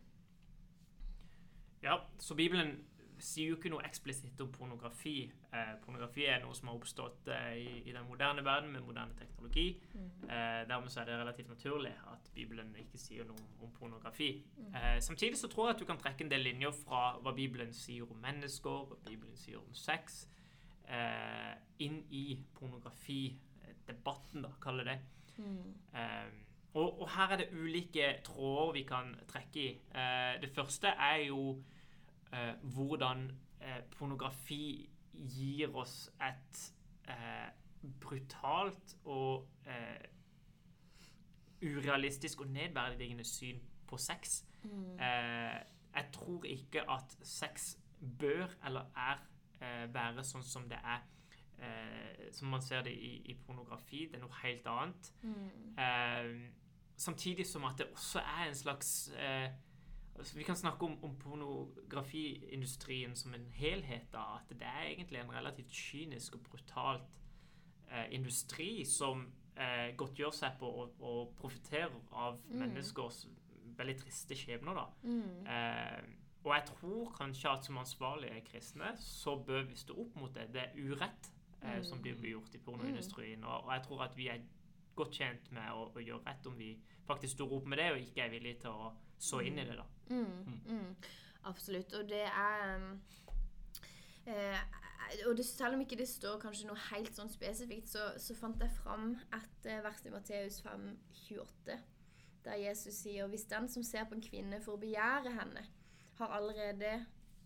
Ja, 1.82 2.02
så 2.20 2.36
Bibelen 2.36 2.82
sier 3.24 3.52
jo 3.52 3.58
ikke 3.58 3.72
noe 3.74 3.86
eksplisitt 3.88 4.40
om 4.44 4.52
pornografi. 4.54 5.32
Eh, 5.52 5.74
pornografi 5.84 6.26
er 6.30 6.42
noe 6.44 6.56
som 6.58 6.70
har 6.70 6.78
oppstått 6.78 7.30
eh, 7.34 7.54
i, 7.62 7.74
i 7.90 7.94
den 7.96 8.08
moderne 8.10 8.44
verden 8.46 8.72
med 8.74 8.86
moderne 8.86 9.16
teknologi. 9.20 9.68
Eh, 10.28 10.62
dermed 10.70 10.94
så 10.94 11.02
er 11.02 11.10
det 11.10 11.20
relativt 11.22 11.52
naturlig 11.52 11.94
at 12.12 12.32
Bibelen 12.36 12.74
ikke 12.82 13.02
sier 13.02 13.28
noe 13.28 13.38
om, 13.42 13.68
om 13.68 13.76
pornografi. 13.78 14.32
Eh, 14.70 14.98
samtidig 15.04 15.38
så 15.40 15.50
tror 15.52 15.70
jeg 15.70 15.78
at 15.78 15.84
du 15.84 15.88
kan 15.90 16.02
trekke 16.02 16.26
en 16.26 16.34
del 16.34 16.46
linjer 16.48 16.74
fra 16.84 17.04
hva 17.22 17.36
Bibelen 17.38 17.74
sier 17.74 18.10
om 18.10 18.20
mennesker, 18.24 18.90
hva 18.90 19.00
Bibelen 19.08 19.38
sier 19.40 19.62
om 19.62 19.74
sex, 19.78 20.26
eh, 20.88 21.54
inn 21.86 22.04
i 22.10 22.26
pornografidebatten, 22.60 24.46
da, 24.46 24.54
kaller 24.62 24.94
det. 24.94 25.00
Eh, 25.38 26.28
og, 26.78 27.02
og 27.02 27.10
her 27.10 27.34
er 27.34 27.42
det 27.42 27.50
ulike 27.54 28.12
tråder 28.26 28.74
vi 28.74 28.84
kan 28.88 29.16
trekke 29.30 29.62
i. 29.64 29.70
Eh, 29.96 30.42
det 30.42 30.50
første 30.54 30.88
er 30.88 31.28
jo 31.28 31.64
hvordan 32.62 33.32
eh, 33.62 33.82
pornografi 33.98 34.90
gir 35.14 35.76
oss 35.76 36.12
et 36.22 36.74
eh, 37.10 37.50
brutalt 38.00 38.98
og 39.06 39.48
eh, 39.66 40.06
urealistisk 41.62 42.42
og 42.42 42.48
nedverdigende 42.48 43.24
syn 43.24 43.60
på 43.88 43.98
sex. 43.98 44.44
Eh, 45.00 45.60
jeg 45.96 46.10
tror 46.14 46.44
ikke 46.44 46.84
at 46.92 47.18
sex 47.24 47.78
bør 48.20 48.48
eller 48.66 48.92
er 48.96 49.22
eh, 49.62 49.94
være 49.94 50.24
sånn 50.24 50.44
som 50.46 50.68
det 50.70 50.78
er 50.84 51.02
eh, 51.58 52.28
Som 52.32 52.52
man 52.54 52.62
ser 52.62 52.84
det 52.86 52.92
i, 52.94 53.16
i 53.32 53.34
pornografi. 53.34 54.06
Det 54.12 54.20
er 54.20 54.26
noe 54.26 54.42
helt 54.44 54.68
annet. 54.68 55.12
Eh, 55.80 56.52
samtidig 56.98 57.46
som 57.48 57.64
at 57.66 57.78
det 57.80 57.88
også 57.94 58.20
er 58.20 58.48
en 58.48 58.56
slags 58.56 58.92
eh, 59.18 59.50
altså 60.18 60.38
Vi 60.38 60.44
kan 60.44 60.56
snakke 60.56 60.86
om, 60.86 61.04
om 61.04 61.16
pornografiindustrien 61.16 63.16
som 63.16 63.34
en 63.34 63.48
helhet. 63.54 64.14
da, 64.14 64.24
At 64.40 64.50
det 64.50 64.68
er 64.68 64.90
egentlig 64.90 65.20
en 65.20 65.36
relativt 65.36 65.72
kynisk 65.72 66.36
og 66.36 66.42
brutalt 66.42 67.20
eh, 67.92 68.06
industri 68.12 68.86
som 68.86 69.28
eh, 69.58 69.96
godtgjør 69.98 70.32
seg 70.32 70.52
på 70.60 70.70
å, 70.70 70.88
og 71.00 71.36
profitterer 71.40 71.94
av 72.12 72.40
menneskers 72.50 73.28
veldig 73.78 73.98
triste 74.02 74.36
skjebner. 74.36 74.74
da. 74.74 74.86
Eh, 75.54 76.02
og 76.48 76.54
jeg 76.56 76.64
tror 76.70 77.10
kanskje 77.18 77.50
at 77.50 77.66
som 77.66 77.78
ansvarlige 77.78 78.42
kristne 78.52 78.94
så 79.02 79.36
bør 79.36 79.66
vi 79.68 79.76
stå 79.76 79.98
opp 80.00 80.16
mot 80.16 80.36
det. 80.36 80.48
Det 80.54 80.62
er 80.62 80.78
urett 80.78 81.32
eh, 81.64 81.82
som 81.84 82.02
blir 82.02 82.16
gjort 82.24 82.56
i 82.56 82.62
pornoindustrien. 82.64 83.44
Og, 83.44 83.66
og 83.66 83.74
jeg 83.74 83.84
tror 83.88 84.04
at 84.04 84.18
vi 84.18 84.30
er 84.32 84.46
godt 84.98 85.20
tjent 85.20 85.52
med 85.56 85.74
å, 85.74 85.90
å 85.96 86.04
gjøre 86.04 86.26
rett 86.28 86.50
om 86.50 86.58
vi 86.58 86.74
faktisk 87.08 87.38
står 87.38 87.54
opp 87.60 87.70
med 87.72 87.80
det 87.82 87.92
og 87.94 88.02
ikke 88.02 88.26
er 88.26 88.34
villige 88.34 88.64
til 88.66 88.74
å 88.74 88.92
så 89.20 89.40
inn 89.42 89.60
i 89.60 89.66
det. 89.66 89.78
da. 89.78 89.86
Mm, 90.10 90.60
mm, 90.68 90.96
absolutt. 91.50 91.94
Og 91.98 92.10
det 92.10 92.26
er 92.28 92.76
um, 92.76 92.92
eh, 94.26 94.60
og 95.26 95.38
det, 95.38 95.46
Selv 95.46 95.76
om 95.76 95.82
ikke 95.82 95.98
det 95.98 96.10
står 96.10 96.40
kanskje 96.42 96.68
noe 96.70 96.88
helt 96.92 97.16
sånn 97.16 97.32
spesifikt, 97.32 97.90
så, 97.90 98.10
så 98.22 98.36
fant 98.38 98.62
jeg 98.62 98.74
fram 98.82 99.14
et 99.36 99.70
eh, 99.70 99.82
vers 99.84 100.04
i 100.06 100.14
Matteus 100.14 100.62
5, 100.66 100.88
28, 101.28 101.78
der 102.46 102.62
Jesus 102.62 103.02
sier 103.04 103.30
hvis 103.32 103.48
den 103.50 103.70
som 103.72 103.84
ser 103.84 104.08
på 104.08 104.18
en 104.18 104.24
kvinne 104.24 104.62
for 104.64 104.78
å 104.78 104.82
begjære 104.82 105.34
henne, 105.38 105.64
har 106.18 106.34
allerede 106.34 106.98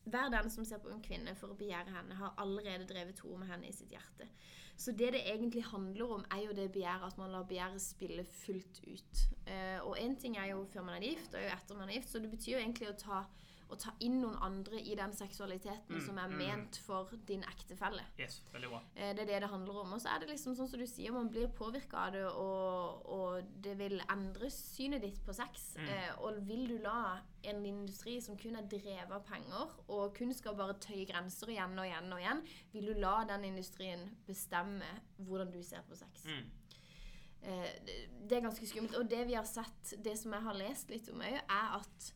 hver 0.04 0.32
den 0.34 0.50
som 0.50 0.66
ser 0.66 0.82
på 0.82 0.90
en 0.90 1.04
kvinne 1.04 1.36
for 1.38 1.54
å 1.54 1.58
begjære 1.60 1.94
henne, 1.94 2.18
har 2.18 2.34
allerede 2.42 2.88
drevet 2.90 3.20
to 3.22 3.36
med 3.38 3.52
henne 3.52 3.70
i 3.70 3.76
sitt 3.76 3.94
hjerte. 3.94 4.28
Så 4.82 4.96
det 4.98 5.12
det 5.14 5.22
egentlig 5.30 5.64
handler 5.68 6.14
om, 6.16 6.24
er 6.32 6.46
jo 6.48 6.56
det 6.58 6.72
begjæret, 6.74 7.12
at 7.12 7.18
man 7.18 7.32
lar 7.32 7.44
begjæret 7.46 7.82
spille 7.82 8.24
fullt 8.26 8.82
ut. 8.88 9.24
Eh, 9.46 9.78
og 9.86 9.98
én 10.00 10.16
ting 10.18 10.38
er 10.38 10.54
jo 10.54 10.66
før 10.66 10.88
man 10.88 10.98
er 10.98 11.06
gift, 11.12 11.36
og 11.36 11.44
jo 11.44 11.52
etter 11.54 11.78
man 11.78 11.90
er 11.90 12.00
gift, 12.00 12.10
så 12.10 12.20
det 12.20 12.32
betyr 12.32 12.56
jo 12.56 12.64
egentlig 12.64 12.90
å 12.90 12.98
ta, 12.98 13.20
å 13.72 13.78
ta 13.80 13.94
inn 14.00 14.20
noen 14.22 14.36
andre 14.44 14.80
i 14.82 14.96
den 14.96 15.14
seksualiteten 15.16 15.96
Mm, 15.98 16.02
som 16.06 16.18
er 16.18 16.28
mm. 16.28 16.38
ment 16.38 16.78
for 16.86 17.10
din 17.28 17.44
ektefelle. 17.44 18.04
Yes, 18.20 18.42
veldig 18.54 18.70
bra. 18.70 18.82
Eh, 18.96 19.14
Det 19.16 19.24
er 19.24 19.30
det 19.32 19.42
det 19.42 19.50
handler 19.50 19.80
om. 19.82 19.94
Og 19.94 20.02
så 20.02 20.10
er 20.14 20.20
det 20.20 20.30
liksom 20.30 20.56
sånn 20.56 20.70
som 20.70 20.80
du 20.80 20.86
sier, 20.88 21.12
man 21.12 21.30
blir 21.30 21.48
påvirka 21.48 21.98
av 22.08 22.12
det, 22.14 22.26
og, 22.26 23.06
og 23.06 23.44
det 23.64 23.78
vil 23.80 24.02
endre 24.10 24.50
synet 24.52 25.02
ditt 25.02 25.20
på 25.26 25.34
sex. 25.34 25.76
Mm. 25.78 25.88
Eh, 25.90 26.22
og 26.22 26.42
vil 26.48 26.68
du 26.68 26.78
la 26.84 27.20
en 27.44 27.66
industri 27.66 28.20
som 28.22 28.38
kun 28.38 28.56
er 28.56 28.68
drevet 28.70 29.12
av 29.12 29.24
penger, 29.26 29.76
og 29.90 30.16
kun 30.16 30.34
skal 30.34 30.56
bare 30.56 30.78
tøye 30.80 31.06
grenser 31.10 31.50
igjen 31.56 31.78
og 31.80 31.86
igjen 31.88 32.14
og 32.14 32.20
igjen, 32.22 32.42
vil 32.74 32.86
du 32.94 33.00
la 33.00 33.24
den 33.26 33.46
industrien 33.46 34.10
bestemme 34.28 34.86
hvordan 35.18 35.52
du 35.52 35.62
ser 35.64 35.82
på 35.90 35.96
sex? 35.96 36.26
Mm. 36.26 36.50
Eh, 37.44 37.70
det- 37.86 38.38
er 38.38 38.42
ganske 38.42 38.68
skummelt. 38.68 38.96
Og 38.98 39.10
det 39.10 39.26
vi 39.28 39.34
har 39.34 39.46
sett, 39.46 39.94
det 40.04 40.18
som 40.18 40.32
jeg 40.34 40.42
har 40.42 40.54
lest 40.54 40.90
litt 40.90 41.10
om 41.10 41.20
òg, 41.22 41.34
er 41.50 41.80
at 41.80 42.14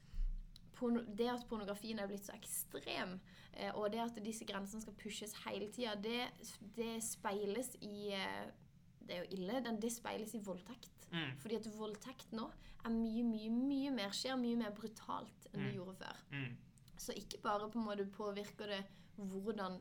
det 1.16 1.30
at 1.32 1.46
pornografien 1.50 2.00
er 2.00 2.08
blitt 2.08 2.26
så 2.26 2.34
ekstrem, 2.36 3.20
eh, 3.54 3.72
og 3.76 3.92
det 3.92 4.00
at 4.04 4.18
disse 4.26 4.46
grensene 4.46 4.82
skal 4.82 4.94
pushes 5.00 5.34
hele 5.46 5.70
tida, 5.72 5.96
det, 5.96 6.26
det 6.76 6.98
speiles 7.04 7.76
i 7.82 8.12
eh, 8.14 8.52
Det 9.06 9.14
er 9.16 9.24
jo 9.24 9.38
ille. 9.38 9.60
Den, 9.62 9.80
det 9.82 9.92
speiles 9.94 10.34
i 10.34 10.40
voldtekt. 10.42 10.92
Mm. 11.12 11.36
Fordi 11.38 11.56
at 11.56 11.68
voldtekt 11.78 12.32
nå 12.34 12.48
er 12.86 12.90
mye, 12.90 13.22
mye, 13.24 13.50
mye 13.54 13.92
mer 13.94 14.10
skjer 14.18 14.36
mye 14.42 14.58
mer 14.58 14.72
brutalt 14.74 15.46
enn 15.54 15.62
det 15.62 15.72
Mm. 15.72 15.76
gjorde 15.78 15.96
før. 16.00 16.24
Mm. 16.32 16.56
Så 16.98 17.14
ikke 17.14 17.38
bare 17.44 17.70
på 17.70 17.78
en 17.80 17.86
måte 17.86 18.06
påvirker 18.10 18.68
det 18.68 18.82
hvordan 19.18 19.78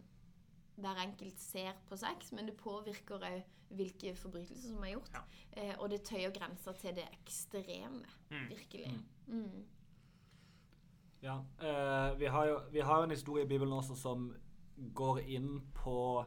hver 0.76 1.00
enkelt 1.06 1.40
ser 1.40 1.72
på 1.88 1.96
sex, 1.96 2.32
men 2.32 2.46
det 2.46 2.56
påvirker 2.60 3.16
òg 3.22 3.42
hvilke 3.74 4.12
forbrytelser 4.14 4.68
som 4.74 4.84
er 4.84 4.92
gjort. 4.92 5.10
Ja. 5.14 5.22
Eh, 5.56 5.74
og 5.78 5.88
det 5.90 6.02
tøyer 6.04 6.30
grenser 6.30 6.72
til 6.78 6.94
det 6.94 7.08
ekstreme, 7.22 8.04
Mm. 8.30 8.48
virkelig. 8.50 8.92
Mm. 9.26 9.64
Ja. 11.24 11.38
eh, 11.60 12.18
vi, 12.20 12.26
har 12.26 12.46
jo, 12.46 12.56
vi 12.70 12.80
har 12.84 12.98
jo 13.00 13.06
en 13.06 13.14
historie 13.14 13.44
i 13.44 13.48
Bibelen 13.48 13.72
også 13.72 13.96
som 13.96 14.26
går 14.76 15.22
inn 15.32 15.54
på 15.76 16.24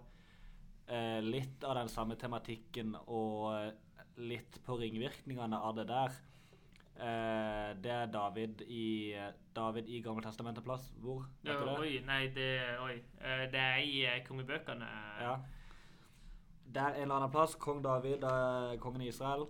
eh, 0.88 1.20
litt 1.22 1.64
av 1.68 1.78
den 1.78 1.92
samme 1.92 2.18
tematikken 2.18 2.96
og 3.06 3.52
eh, 3.54 4.08
litt 4.18 4.58
på 4.66 4.80
ringvirkningene 4.80 5.60
av 5.60 5.76
det 5.78 5.86
der. 5.92 6.16
Eh, 6.98 7.76
det 7.84 7.94
er 7.94 8.10
David 8.10 8.64
i, 8.66 9.14
David 9.54 9.92
i 9.94 10.02
Gammeltestamentet-plass. 10.02 10.90
Hvor? 11.04 11.28
Vet 11.44 11.62
du 11.62 11.70
det? 11.70 11.78
oi, 11.78 11.94
nei, 12.08 12.24
det 12.34 12.50
Oi. 12.82 12.98
Det 13.54 13.62
er 13.62 13.84
i 13.86 14.26
kongebøkene. 14.26 14.90
Ja. 15.22 15.38
Det 16.66 16.82
er 16.82 16.98
en 16.98 17.06
eller 17.06 17.20
annen 17.20 17.32
plass. 17.32 17.54
Kong 17.62 17.84
David, 17.86 18.26
kongen 18.82 19.06
i 19.06 19.12
Israel. 19.14 19.46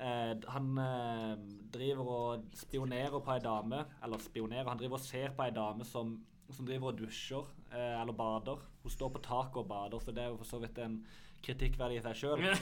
Eh, 0.00 0.32
han 0.52 0.78
eh, 0.78 1.34
driver 1.72 2.08
og 2.12 2.48
spionerer 2.56 3.18
på 3.20 3.34
ei 3.34 3.42
dame. 3.44 3.84
Eller 4.04 4.22
spionerer, 4.22 4.68
han 4.68 4.80
driver 4.80 4.98
og 4.98 5.04
ser 5.04 5.36
på 5.36 5.46
ei 5.46 5.54
dame 5.56 5.86
som, 5.88 6.16
som 6.50 6.66
driver 6.68 6.92
og 6.92 6.98
dusjer 6.98 7.46
eh, 7.72 8.00
eller 8.00 8.16
bader. 8.16 8.64
Hun 8.82 8.90
står 8.92 9.14
på 9.14 9.22
taket 9.24 9.62
og 9.62 9.70
bader, 9.70 10.02
så 10.02 10.12
det 10.12 10.24
er 10.24 10.34
jo 10.34 10.40
for 10.42 10.50
så 10.50 10.60
vidt 10.62 10.78
en 10.84 11.00
kritikkverdig 11.46 12.00
i 12.00 12.04
seg 12.04 12.18
sjøl. 12.18 12.42
Men, 12.42 12.60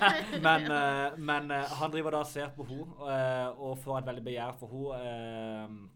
men, 0.46 0.66
eh, 0.72 1.20
men 1.30 1.54
eh, 1.54 1.76
han 1.80 1.92
driver 1.94 2.16
da 2.16 2.24
og 2.24 2.30
ser 2.30 2.50
på 2.56 2.66
henne 2.68 3.14
eh, 3.14 3.62
og 3.62 3.78
får 3.82 4.00
et 4.00 4.10
veldig 4.10 4.26
begjær 4.30 4.58
for 4.60 4.74
henne. 4.74 5.88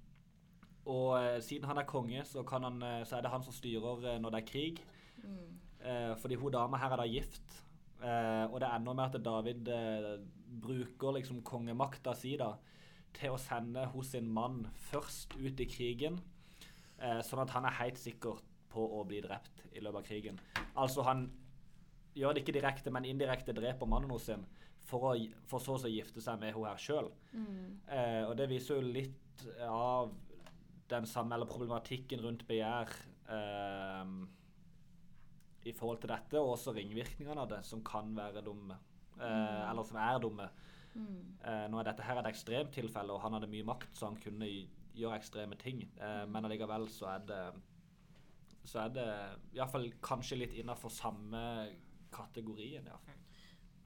og 0.84 1.10
eh, 1.18 1.38
siden 1.42 1.68
han 1.70 1.78
er 1.78 1.88
konge, 1.88 2.24
så, 2.24 2.42
kan 2.42 2.64
han, 2.68 2.82
så 3.06 3.16
er 3.16 3.22
det 3.24 3.30
han 3.32 3.44
som 3.44 3.54
styrer 3.54 4.08
eh, 4.14 4.18
når 4.20 4.34
det 4.34 4.42
er 4.42 4.50
krig. 4.50 4.82
Eh, 5.82 6.16
fordi 6.18 6.34
hun 6.38 6.52
dama 6.52 6.78
her 6.78 6.92
er 6.92 7.02
da 7.02 7.06
gift. 7.08 7.62
Eh, 8.02 8.44
og 8.50 8.58
det 8.62 8.68
ender 8.68 8.96
med 8.98 9.04
at 9.08 9.24
David 9.24 9.68
eh, 9.70 10.12
bruker 10.62 11.16
liksom 11.18 11.42
kongemakta 11.46 12.14
si 12.18 12.34
da 12.40 12.52
til 13.14 13.34
å 13.34 13.40
sende 13.40 13.84
hos 13.92 14.14
sin 14.14 14.30
mann 14.32 14.64
først 14.90 15.36
ut 15.38 15.60
i 15.60 15.68
krigen. 15.68 16.18
Eh, 16.98 17.20
sånn 17.26 17.44
at 17.44 17.54
han 17.54 17.68
er 17.68 17.78
helt 17.82 18.00
sikker 18.00 18.40
på 18.72 18.88
å 18.98 19.04
bli 19.06 19.20
drept 19.24 19.64
i 19.72 19.82
løpet 19.84 20.00
av 20.00 20.08
krigen. 20.08 20.40
Altså 20.80 21.04
han 21.06 21.26
gjør 22.16 22.34
det 22.34 22.42
ikke 22.44 22.56
direkte, 22.56 22.92
men 22.92 23.08
indirekte 23.08 23.54
dreper 23.56 23.88
mannen 23.88 24.12
hos 24.12 24.28
sin 24.30 24.44
for, 24.88 25.12
å, 25.12 25.14
for 25.48 25.62
så 25.62 25.78
å 25.78 25.90
gifte 25.90 26.22
seg 26.24 26.40
med 26.40 26.52
henne 26.52 26.72
her 26.72 26.80
sjøl. 26.80 27.10
Eh, 27.86 28.22
og 28.26 28.36
det 28.38 28.48
viser 28.50 28.78
jo 28.80 28.94
litt 28.98 29.46
av 29.66 30.12
den 30.92 31.06
samme, 31.08 31.36
eller 31.36 31.48
problematikken 31.48 32.20
rundt 32.24 32.44
begjær 32.48 32.90
eh, 33.32 34.14
i 35.64 35.72
forhold 35.76 36.00
til 36.02 36.12
dette, 36.12 36.40
og 36.40 36.56
også 36.56 36.74
ringvirkningene 36.76 37.44
av 37.44 37.50
det, 37.50 37.62
som 37.66 37.84
kan 37.86 38.14
være 38.16 38.44
dumme. 38.44 38.78
Eh, 39.18 39.70
Eller 39.70 39.88
som 39.88 39.98
er 40.02 40.22
dumme. 40.22 40.48
Eh, 40.94 41.66
nå 41.70 41.78
er 41.78 41.88
dette 41.88 42.04
her 42.04 42.20
et 42.20 42.30
ekstremt 42.32 42.72
tilfelle, 42.74 43.12
og 43.14 43.22
han 43.24 43.36
hadde 43.36 43.50
mye 43.52 43.66
makt, 43.66 43.94
så 43.96 44.10
han 44.10 44.20
kunne 44.20 44.48
gjøre 44.92 45.16
ekstreme 45.16 45.56
ting. 45.60 45.86
Eh, 45.96 46.24
men 46.28 46.44
allikevel 46.44 46.88
så 46.92 47.14
er 47.14 47.28
det 47.28 47.44
så 48.64 48.84
er 48.84 48.92
det 48.94 49.08
iallfall 49.56 49.88
kanskje 50.04 50.38
litt 50.38 50.52
innafor 50.54 50.92
samme 50.94 51.40
kategorien. 52.14 52.86
Ja. 52.86 53.16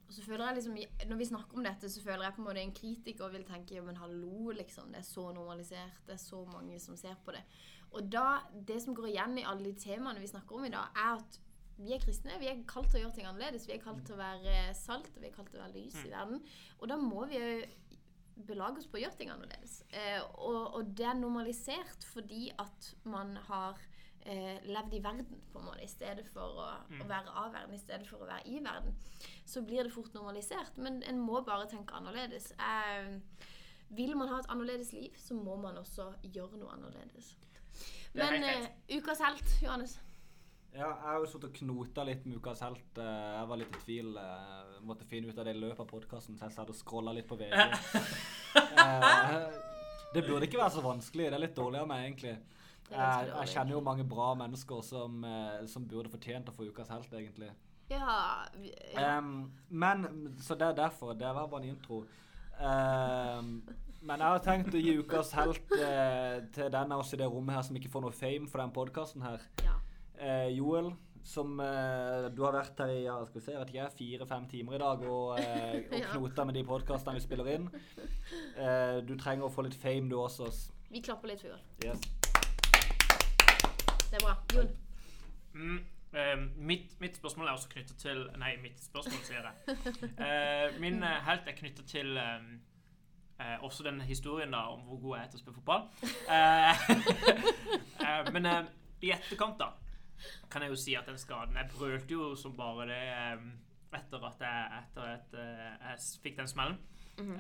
Og 0.07 0.13
så 0.15 0.23
føler 0.23 0.45
jeg 0.47 0.59
liksom, 0.59 0.77
Når 1.09 1.17
vi 1.17 1.29
snakker 1.31 1.57
om 1.57 1.65
dette, 1.65 1.91
så 1.91 2.03
føler 2.03 2.27
jeg 2.27 2.35
på 2.37 2.43
en 2.43 2.47
måte 2.47 2.63
en 2.63 2.75
kritiker 2.75 3.33
vil 3.33 3.47
tenke 3.49 3.81
men 3.83 3.97
hallo, 3.97 4.51
liksom. 4.51 4.93
Det 4.93 5.01
er 5.01 5.09
så 5.09 5.33
normalisert. 5.33 6.03
Det 6.07 6.15
er 6.15 6.23
så 6.23 6.45
mange 6.53 6.79
som 6.81 6.97
ser 6.97 7.17
på 7.25 7.35
det. 7.35 7.43
Og 7.91 8.13
da, 8.13 8.43
det 8.69 8.83
som 8.83 8.95
går 8.95 9.09
igjen 9.15 9.39
i 9.41 9.47
alle 9.49 9.65
de 9.65 9.75
temaene 9.81 10.21
vi 10.21 10.31
snakker 10.31 10.59
om 10.59 10.69
i 10.69 10.75
dag, 10.75 10.93
er 10.95 11.17
at 11.17 11.41
vi 11.77 11.93
er 11.93 12.03
kristne. 12.03 12.39
Vi 12.41 12.49
er 12.51 12.63
kalt 12.69 12.89
til 12.91 13.01
å 13.01 13.05
gjøre 13.05 13.17
ting 13.19 13.27
annerledes. 13.29 13.67
Vi 13.69 13.75
er 13.77 13.83
kalt 13.83 14.05
til 14.07 14.17
å 14.17 14.21
være 14.21 14.55
salt, 14.77 15.11
og 15.15 15.25
vi 15.25 15.29
er 15.29 15.35
kalt 15.35 15.51
til 15.53 15.61
å 15.61 15.65
være 15.65 15.77
lys 15.77 15.99
i 16.05 16.13
verden. 16.13 16.41
Og 16.81 16.89
da 16.93 16.97
må 17.01 17.27
vi 17.31 17.41
jo 17.41 17.51
belage 18.47 18.83
oss 18.83 18.89
på 18.91 18.99
å 18.99 19.03
gjøre 19.03 19.19
ting 19.19 19.33
annerledes. 19.33 19.79
Eh, 19.97 20.21
og, 20.45 20.63
og 20.77 20.97
det 20.97 21.07
er 21.09 21.19
normalisert 21.19 22.05
fordi 22.11 22.51
at 22.61 22.91
man 23.09 23.33
har 23.47 23.81
eh, 24.29 24.61
levd 24.69 24.97
i 24.99 25.03
verden, 25.05 25.43
på 25.53 25.61
en 25.61 25.69
måte, 25.71 25.85
i 25.85 25.91
stedet 25.91 26.27
for 26.33 26.61
å, 26.65 26.69
å 27.01 27.09
være 27.09 27.33
av 27.33 27.53
verden, 27.55 27.77
i 27.77 27.81
stedet 27.81 28.09
for 28.09 28.25
å 28.25 28.29
være 28.29 28.45
i 28.53 28.61
verden. 28.65 28.97
Så 29.49 29.65
blir 29.65 29.87
det 29.87 29.95
fort 29.95 30.13
normalisert. 30.17 30.77
Men 30.81 31.01
en 31.09 31.21
må 31.23 31.41
bare 31.47 31.69
tenke 31.71 31.97
annerledes. 31.97 32.53
Eh, 32.57 33.17
vil 33.97 34.17
man 34.19 34.33
ha 34.33 34.41
et 34.43 34.51
annerledes 34.53 34.93
liv, 34.97 35.17
så 35.21 35.37
må 35.39 35.57
man 35.61 35.79
også 35.81 36.11
gjøre 36.25 36.61
noe 36.61 36.73
annerledes. 36.77 37.35
Er 38.17 38.33
Men 38.33 38.45
eh, 38.49 38.69
ukas 38.97 39.21
helt, 39.21 39.57
Johannes. 39.63 39.99
Ja, 40.77 40.91
jeg 40.93 41.07
har 41.09 41.21
jo 41.23 41.29
sittet 41.31 41.49
og 41.49 41.55
knota 41.57 42.03
litt 42.05 42.27
med 42.29 42.37
Ukas 42.37 42.61
helt. 42.61 42.99
Eh, 43.01 43.31
Jeg 43.39 43.49
var 43.49 43.57
litt 43.61 43.77
i 43.77 43.81
tvil. 43.85 44.11
Jeg 44.21 44.83
Måtte 44.87 45.07
finne 45.09 45.31
ut 45.33 45.39
av 45.41 45.47
det 45.49 45.55
i 45.57 45.61
løpet 45.61 45.81
av 45.83 45.89
podkasten, 45.89 46.37
så 46.37 46.47
jeg 46.47 46.55
satt 46.55 46.69
og 46.71 46.77
scrolla 46.77 47.15
litt 47.17 47.29
på 47.29 47.39
VG. 47.41 47.55
Eh, 48.57 49.47
Det 50.15 50.23
burde 50.25 50.47
ikke 50.47 50.61
være 50.61 50.71
så 50.77 50.83
vanskelig. 50.85 51.27
Det 51.31 51.35
er 51.37 51.43
litt 51.43 51.57
dårlig 51.57 51.81
av 51.81 51.89
meg, 51.91 52.05
egentlig. 52.07 52.35
Jeg, 52.91 53.31
jeg 53.33 53.49
kjenner 53.53 53.75
jo 53.75 53.81
mange 53.85 54.05
bra 54.07 54.29
mennesker 54.39 54.83
som, 54.87 55.25
eh, 55.25 55.65
som 55.69 55.85
burde 55.89 56.13
fortjent 56.13 56.49
å 56.49 56.55
få 56.55 56.69
Ukas 56.69 56.93
helt, 56.93 57.13
egentlig. 57.13 57.51
Ja, 57.91 58.45
ja. 58.95 59.17
Um, 59.19 59.51
men, 59.69 60.07
Så 60.43 60.55
det 60.59 60.69
er 60.69 60.79
derfor. 60.85 61.13
Det 61.15 61.33
var 61.35 61.49
bare 61.49 61.63
en 61.65 61.73
intro. 61.73 62.05
Um, 62.61 63.51
men 64.07 64.23
jeg 64.23 64.29
har 64.29 64.45
tenkt 64.45 64.75
å 64.75 64.81
gi 64.81 64.95
Ukas 65.01 65.33
helt 65.37 65.73
uh, 65.77 66.39
til 66.55 66.71
den 66.73 66.93
av 66.95 67.03
oss 67.03 67.13
i 67.13 67.21
det 67.21 67.27
rommet 67.29 67.57
her 67.59 67.67
som 67.67 67.77
ikke 67.77 67.91
får 67.93 68.07
noe 68.07 68.17
fame 68.17 68.49
for 68.49 68.63
den 68.63 68.73
podkasten 68.77 69.25
her. 69.27 69.43
ja. 69.65 69.75
Eh, 70.19 70.49
Joel, 70.57 70.93
som 71.27 71.61
eh, 71.61 72.29
du 72.33 72.43
har 72.47 72.55
vært 72.55 72.79
her 72.81 72.93
i 72.95 73.01
ja, 73.05 73.17
skal 73.27 73.41
vi 73.41 73.45
se, 73.45 73.57
vet 73.59 73.73
ikke 73.73 73.81
jeg, 73.81 73.95
fire-fem 73.99 74.47
timer 74.49 74.77
i 74.77 74.81
dag 74.81 75.03
og, 75.11 75.41
eh, 75.41 75.81
og 75.97 76.07
knota 76.13 76.47
med 76.47 76.57
de 76.57 76.63
podkastene 76.69 77.19
vi 77.19 77.25
spiller 77.25 77.51
inn. 77.57 77.67
Eh, 78.57 79.03
du 79.07 79.17
trenger 79.19 79.49
å 79.49 79.53
få 79.53 79.67
litt 79.67 79.77
fame, 79.77 80.09
du 80.13 80.17
også. 80.21 80.49
Vi 80.93 81.03
klapper 81.03 81.33
litt 81.33 81.43
for 81.43 81.51
Joel. 81.51 81.65
Yes. 81.85 82.01
Det 84.07 84.21
er 84.21 84.23
bra. 84.23 84.37
Jon. 84.55 84.71
Mm, 85.57 85.81
eh, 86.13 86.37
mitt, 86.71 86.95
mitt 87.03 87.19
spørsmål 87.19 87.51
er 87.51 87.59
også 87.59 87.73
knyttet 87.75 87.99
til 88.01 88.23
Nei, 88.39 88.55
mitt 88.63 88.81
spørsmål, 88.85 89.21
sier 89.27 89.51
jeg. 89.51 89.57
Eh, 90.23 90.79
min 90.81 91.03
eh, 91.03 91.19
helt 91.27 91.51
er 91.51 91.59
knyttet 91.59 91.91
til 91.91 92.17
eh, 92.17 93.57
også 93.67 93.85
den 93.85 94.01
historien 94.07 94.55
da 94.55 94.69
om 94.73 94.87
hvor 94.87 95.03
god 95.03 95.17
jeg 95.17 95.25
er 95.25 95.33
til 95.35 95.41
å 95.41 95.43
spille 95.43 95.59
fotball. 95.59 95.83
Eh, 96.31 96.87
eh, 98.07 98.31
men 98.33 98.49
i 99.03 99.11
etterkant, 99.13 99.59
da, 99.61 99.73
kan 100.51 100.63
jeg 100.63 100.73
jo 100.73 100.81
si 100.81 100.95
at 100.99 101.07
den 101.07 101.19
skaden 101.19 101.57
Jeg 101.57 101.71
brølte 101.75 102.13
jo 102.15 102.35
som 102.39 102.57
bare 102.57 102.87
det 102.91 103.01
etter 103.95 104.27
at 104.27 104.43
jeg, 104.43 104.69
etter 104.81 105.09
at, 105.15 105.35
eh, 105.41 105.73
jeg 105.91 106.23
fikk 106.23 106.39
den 106.41 106.51
smellen. 106.51 106.79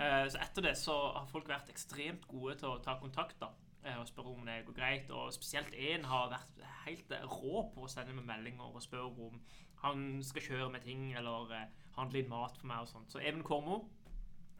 Eh, 0.01 0.25
så 0.33 0.40
etter 0.40 0.64
det 0.64 0.77
så 0.81 0.94
har 1.18 1.29
folk 1.29 1.49
vært 1.51 1.70
ekstremt 1.72 2.27
gode 2.31 2.57
til 2.61 2.70
å 2.70 2.83
ta 2.83 2.96
kontakt 3.01 3.37
da, 3.40 3.51
eh, 3.85 3.99
og 4.01 4.09
spørre 4.09 4.33
om 4.33 4.46
det 4.46 4.64
går 4.66 4.79
greit. 4.79 5.11
Og 5.11 5.33
spesielt 5.35 5.75
én 5.75 6.05
har 6.05 6.31
vært 6.33 6.62
helt 6.87 7.12
rå 7.25 7.66
på 7.75 7.85
å 7.85 7.90
sende 7.90 8.14
meg 8.16 8.29
meldinger 8.31 8.72
og 8.72 8.83
spørre 8.83 9.29
om 9.29 9.40
han 9.83 10.22
skal 10.25 10.42
kjøre 10.42 10.70
med 10.72 10.83
ting 10.83 11.12
eller 11.14 11.53
handle 11.96 12.18
inn 12.18 12.29
mat 12.29 12.57
for 12.57 12.66
meg 12.66 12.81
og 12.81 12.88
sånt. 12.88 13.12
Så 13.12 13.20
Even 13.20 13.42
Kormo, 13.42 13.90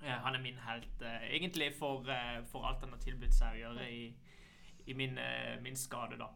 han 0.03 0.35
er 0.35 0.43
min 0.43 0.59
helt 0.61 1.01
egentlig 1.01 1.71
for, 1.75 2.05
for 2.51 2.67
alt 2.69 2.83
han 2.85 2.93
har 2.93 3.01
tilbudt 3.01 3.33
seg 3.33 3.55
å 3.55 3.61
gjøre 3.63 3.87
i, 3.91 4.03
i 4.87 4.93
min, 4.93 5.17
min 5.63 5.77
skade, 5.77 6.19
da. 6.21 6.29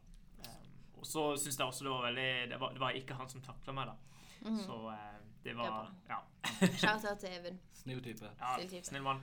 Og 1.00 1.06
så 1.08 1.22
syns 1.40 1.56
jeg 1.58 1.66
også 1.66 1.86
det 1.86 1.92
var 1.94 2.02
veldig 2.10 2.28
det 2.52 2.58
var, 2.60 2.74
det 2.76 2.80
var 2.82 2.96
ikke 2.98 3.16
han 3.16 3.28
som 3.32 3.40
takla 3.44 3.72
meg, 3.76 3.88
da. 3.92 4.52
Så 4.64 4.76
eh, 4.92 5.16
det 5.44 5.54
var 5.56 5.70
det 5.80 6.12
Ja. 6.12 6.20
Shout-out 6.82 7.18
til 7.22 7.32
Even. 7.38 7.58
Snill 7.80 8.02
type. 8.04 8.28
ja 8.40 8.54
Snill 8.58 8.68
type. 8.74 8.86
snill 8.90 9.02
mann. 9.06 9.22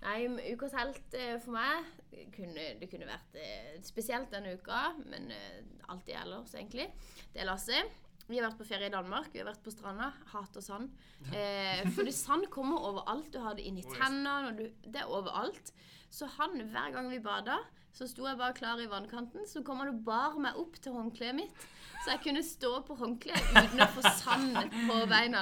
Nei, 0.00 0.28
ukas 0.54 0.72
helt 0.78 1.14
eh, 1.18 1.36
for 1.42 1.52
meg 1.56 1.88
kunne, 2.36 2.66
Det 2.80 2.88
kunne 2.90 3.08
vært 3.08 3.34
eh, 3.42 3.78
spesielt 3.84 4.30
denne 4.32 4.52
uka, 4.56 4.92
men 5.10 5.30
eh, 5.34 5.62
alltid 5.90 6.14
ellers, 6.20 6.54
egentlig. 6.54 6.86
Det 7.34 7.42
er 7.42 7.48
Lasse. 7.50 7.80
Vi 8.28 8.36
har 8.38 8.44
vært 8.50 8.58
på 8.60 8.66
ferie 8.68 8.86
i 8.90 8.92
Danmark. 8.92 9.30
Vi 9.32 9.40
har 9.40 9.48
vært 9.48 9.62
på 9.64 9.72
stranda. 9.72 10.10
Hater 10.32 10.64
sand. 10.64 10.90
Eh, 11.34 11.82
fordi 11.96 12.12
sand 12.14 12.46
kommer 12.54 12.78
overalt. 12.92 13.32
Du 13.34 13.40
har 13.42 13.56
det 13.58 13.64
inni 13.66 13.82
tennene. 13.82 14.52
og 14.52 14.56
du- 14.60 14.90
Det 14.90 15.00
er 15.02 15.10
overalt. 15.10 15.72
Så 16.10 16.28
han, 16.38 16.56
hver 16.72 16.94
gang 16.94 17.10
vi 17.12 17.20
bada, 17.22 17.58
så 17.92 18.06
sto 18.06 18.26
jeg 18.28 18.38
bare 18.38 18.54
klar 18.54 18.80
i 18.80 18.86
vannkanten. 18.90 19.46
Så 19.48 19.64
kom 19.66 19.82
han 19.82 19.90
og 19.90 20.04
bar 20.06 20.38
meg 20.40 20.56
opp 20.60 20.78
til 20.82 20.94
håndkleet 20.94 21.36
mitt. 21.36 21.68
Så 21.98 22.12
jeg 22.12 22.20
kunne 22.22 22.42
stå 22.46 22.68
på 22.86 22.94
håndkleet 22.94 23.48
uten 23.56 23.80
å 23.82 23.86
få 23.96 24.10
sand 24.20 24.54
på 24.86 24.98
beina. 25.10 25.40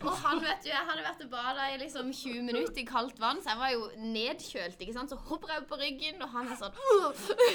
Og 0.00 0.08
han, 0.24 0.40
vet 0.42 0.64
du, 0.64 0.70
jeg 0.72 0.82
hadde 0.88 1.04
vært 1.04 1.22
og 1.22 1.30
bada 1.30 1.68
i 1.70 1.76
liksom 1.78 2.10
20 2.10 2.42
minutter 2.48 2.82
i 2.82 2.86
kaldt 2.88 3.20
vann, 3.22 3.38
så 3.42 3.52
jeg 3.52 3.60
var 3.60 3.70
jo 3.70 3.84
nedkjølt. 4.02 4.82
ikke 4.82 4.96
sant? 4.96 5.14
Så 5.14 5.18
hopper 5.28 5.52
jeg 5.54 5.62
opp 5.62 5.68
på 5.70 5.78
ryggen, 5.78 6.18
og 6.26 6.34
han 6.34 6.50
er 6.50 6.58
sånn 6.58 6.74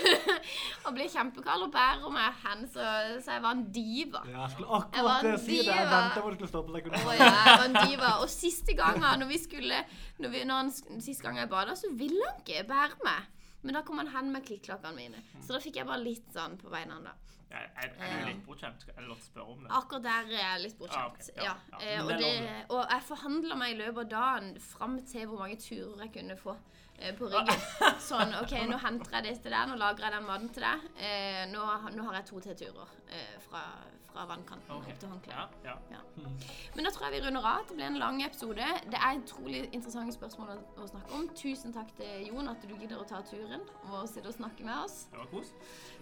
Og 0.88 0.96
blir 0.96 1.12
kjempekald 1.12 1.68
og 1.68 1.74
bærer 1.76 2.16
meg 2.16 2.40
hen, 2.46 2.64
så, 2.72 2.88
så 3.20 3.36
jeg 3.36 3.44
var 3.44 3.58
en 3.58 3.66
diva. 3.76 4.24
Ja, 4.32 4.46
jeg 4.46 4.56
skulle 4.56 4.80
akkurat 4.80 5.28
jeg 5.28 5.44
si 5.44 5.60
det. 5.60 5.76
Jeg 5.76 5.92
venta 5.92 6.24
på 6.24 6.32
du 6.32 6.40
skulle 6.40 6.54
stoppe 6.54 6.78
deg. 6.78 6.88
Å 6.88 7.18
ja, 7.20 7.28
jeg 7.28 7.60
var 7.60 7.68
en 7.68 7.78
diva. 7.84 8.14
Og 8.24 8.32
siste 8.32 8.78
gangen 8.80 9.26
når 9.26 9.32
vi 9.36 9.42
skulle 9.44 9.84
når 10.22 10.30
vi, 10.30 10.42
når 10.46 10.56
han, 10.60 10.72
Siste 11.02 11.26
gang 11.26 11.40
jeg 11.42 11.50
bada, 11.50 11.74
så 11.76 11.90
ville 11.98 12.22
han 12.30 12.31
ikke 12.40 12.64
bære 12.70 12.98
med. 13.06 13.30
Men 13.62 13.78
da 13.78 13.82
kom 13.86 14.00
han 14.02 14.08
hen 14.10 14.32
med 14.34 14.46
klikklokkene 14.48 14.96
mine. 14.98 15.20
Så 15.46 15.54
da 15.54 15.60
fikk 15.62 15.76
jeg 15.78 15.86
bare 15.86 16.02
litt 16.02 16.32
sånn 16.34 16.56
på 16.58 16.72
beina. 16.74 16.98
da. 17.06 17.12
Er, 17.52 17.66
er, 17.84 17.90
er 18.00 18.14
du 18.24 18.28
litt 18.30 18.46
bortskjemt? 18.48 18.86
Er 18.94 19.02
det 19.02 19.10
lov 19.10 19.18
å 19.20 19.26
spørre 19.26 19.54
om 19.54 19.64
det? 19.66 19.72
Akkurat 19.76 20.04
der 20.06 20.30
er 20.32 20.38
jeg 20.40 20.62
litt 20.64 20.78
bortskjemt. 20.80 21.04
Ah, 21.04 21.12
okay. 21.12 21.44
ja. 21.44 21.44
Ja, 21.44 21.80
ja. 21.82 21.82
Eh, 21.98 22.06
og, 22.06 22.12
det 22.22 22.30
og 22.72 22.94
jeg 22.96 23.04
forhandla 23.10 23.58
meg 23.60 23.74
i 23.74 23.80
løpet 23.82 24.00
av 24.06 24.12
dagen 24.14 24.48
fram 24.64 24.96
til 25.12 25.28
hvor 25.28 25.44
mange 25.44 25.58
turer 25.60 26.06
jeg 26.06 26.14
kunne 26.16 26.38
få. 26.40 26.56
eh, 27.02 27.12
på 27.18 27.28
ryggen. 27.34 27.62
Sånn 28.10 28.34
OK, 28.40 28.56
nå 28.72 28.78
henter 28.82 29.18
jeg 29.18 29.28
det 29.28 29.36
til 29.44 29.52
deg, 29.56 29.68
nå 29.72 29.76
lager 29.82 30.08
jeg 30.08 30.16
den 30.16 30.28
maten 30.32 30.50
til 30.56 30.64
deg. 30.66 30.88
Eh, 31.02 31.44
nå, 31.52 31.68
nå 31.98 32.08
har 32.08 32.18
jeg 32.22 32.30
to 32.32 32.40
T-turer 32.48 32.96
eh, 33.10 33.36
fra, 33.50 33.66
fra 34.12 34.26
vannkanten 34.30 34.76
okay. 34.76 34.94
opp 34.94 35.00
til 35.02 35.12
håndkleet. 35.12 35.58
Ja, 35.66 35.76
ja. 35.92 36.00
ja. 36.20 36.32
Men 36.76 36.88
da 36.88 36.92
tror 36.94 37.08
jeg 37.08 37.16
vi 37.16 37.22
runder 37.26 37.48
av. 37.52 37.66
Det 37.70 37.78
ble 37.78 37.88
en 37.88 38.00
lang 38.02 38.22
episode. 38.26 38.68
Det 38.92 39.00
er 39.00 39.22
utrolig 39.22 39.62
interessante 39.70 40.16
spørsmål 40.16 40.54
å 40.54 40.90
snakke 40.90 41.18
om. 41.18 41.28
Tusen 41.38 41.76
takk 41.76 41.94
til 42.00 42.28
Jon 42.30 42.52
at 42.52 42.66
du 42.68 42.76
gidder 42.76 43.02
å 43.02 43.08
ta 43.08 43.22
turen 43.28 43.64
og 43.88 44.04
sitte 44.12 44.32
og 44.32 44.38
snakke 44.38 44.68
med 44.68 44.76
oss. 44.86 45.06
Det 45.12 45.22
var 45.22 45.32
kos. 45.32 45.54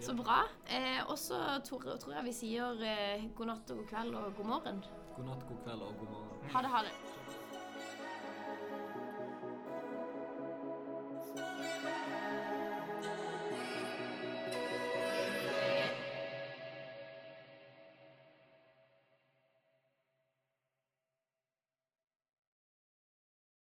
Så 0.05 0.15
bra. 0.17 0.41
Eh, 0.65 1.01
og 1.05 1.17
så 1.21 1.59
tror 1.67 2.17
jeg 2.17 2.25
vi 2.29 2.35
sier 2.41 2.83
eh, 2.85 3.29
god 3.37 3.53
natt 3.53 3.75
og 3.75 3.83
god 3.83 3.93
kveld 3.93 4.19
og 4.19 4.33
god 4.41 4.51
morgen. 4.55 4.83
God 5.15 5.31
natt, 5.31 5.47
god 5.49 5.63
kveld 5.67 5.87
og 5.87 6.03
god 6.03 6.13
morgen. 6.17 6.51
Ha 6.55 6.65
det, 6.65 6.75
ha 6.75 6.85
det. 6.87 6.97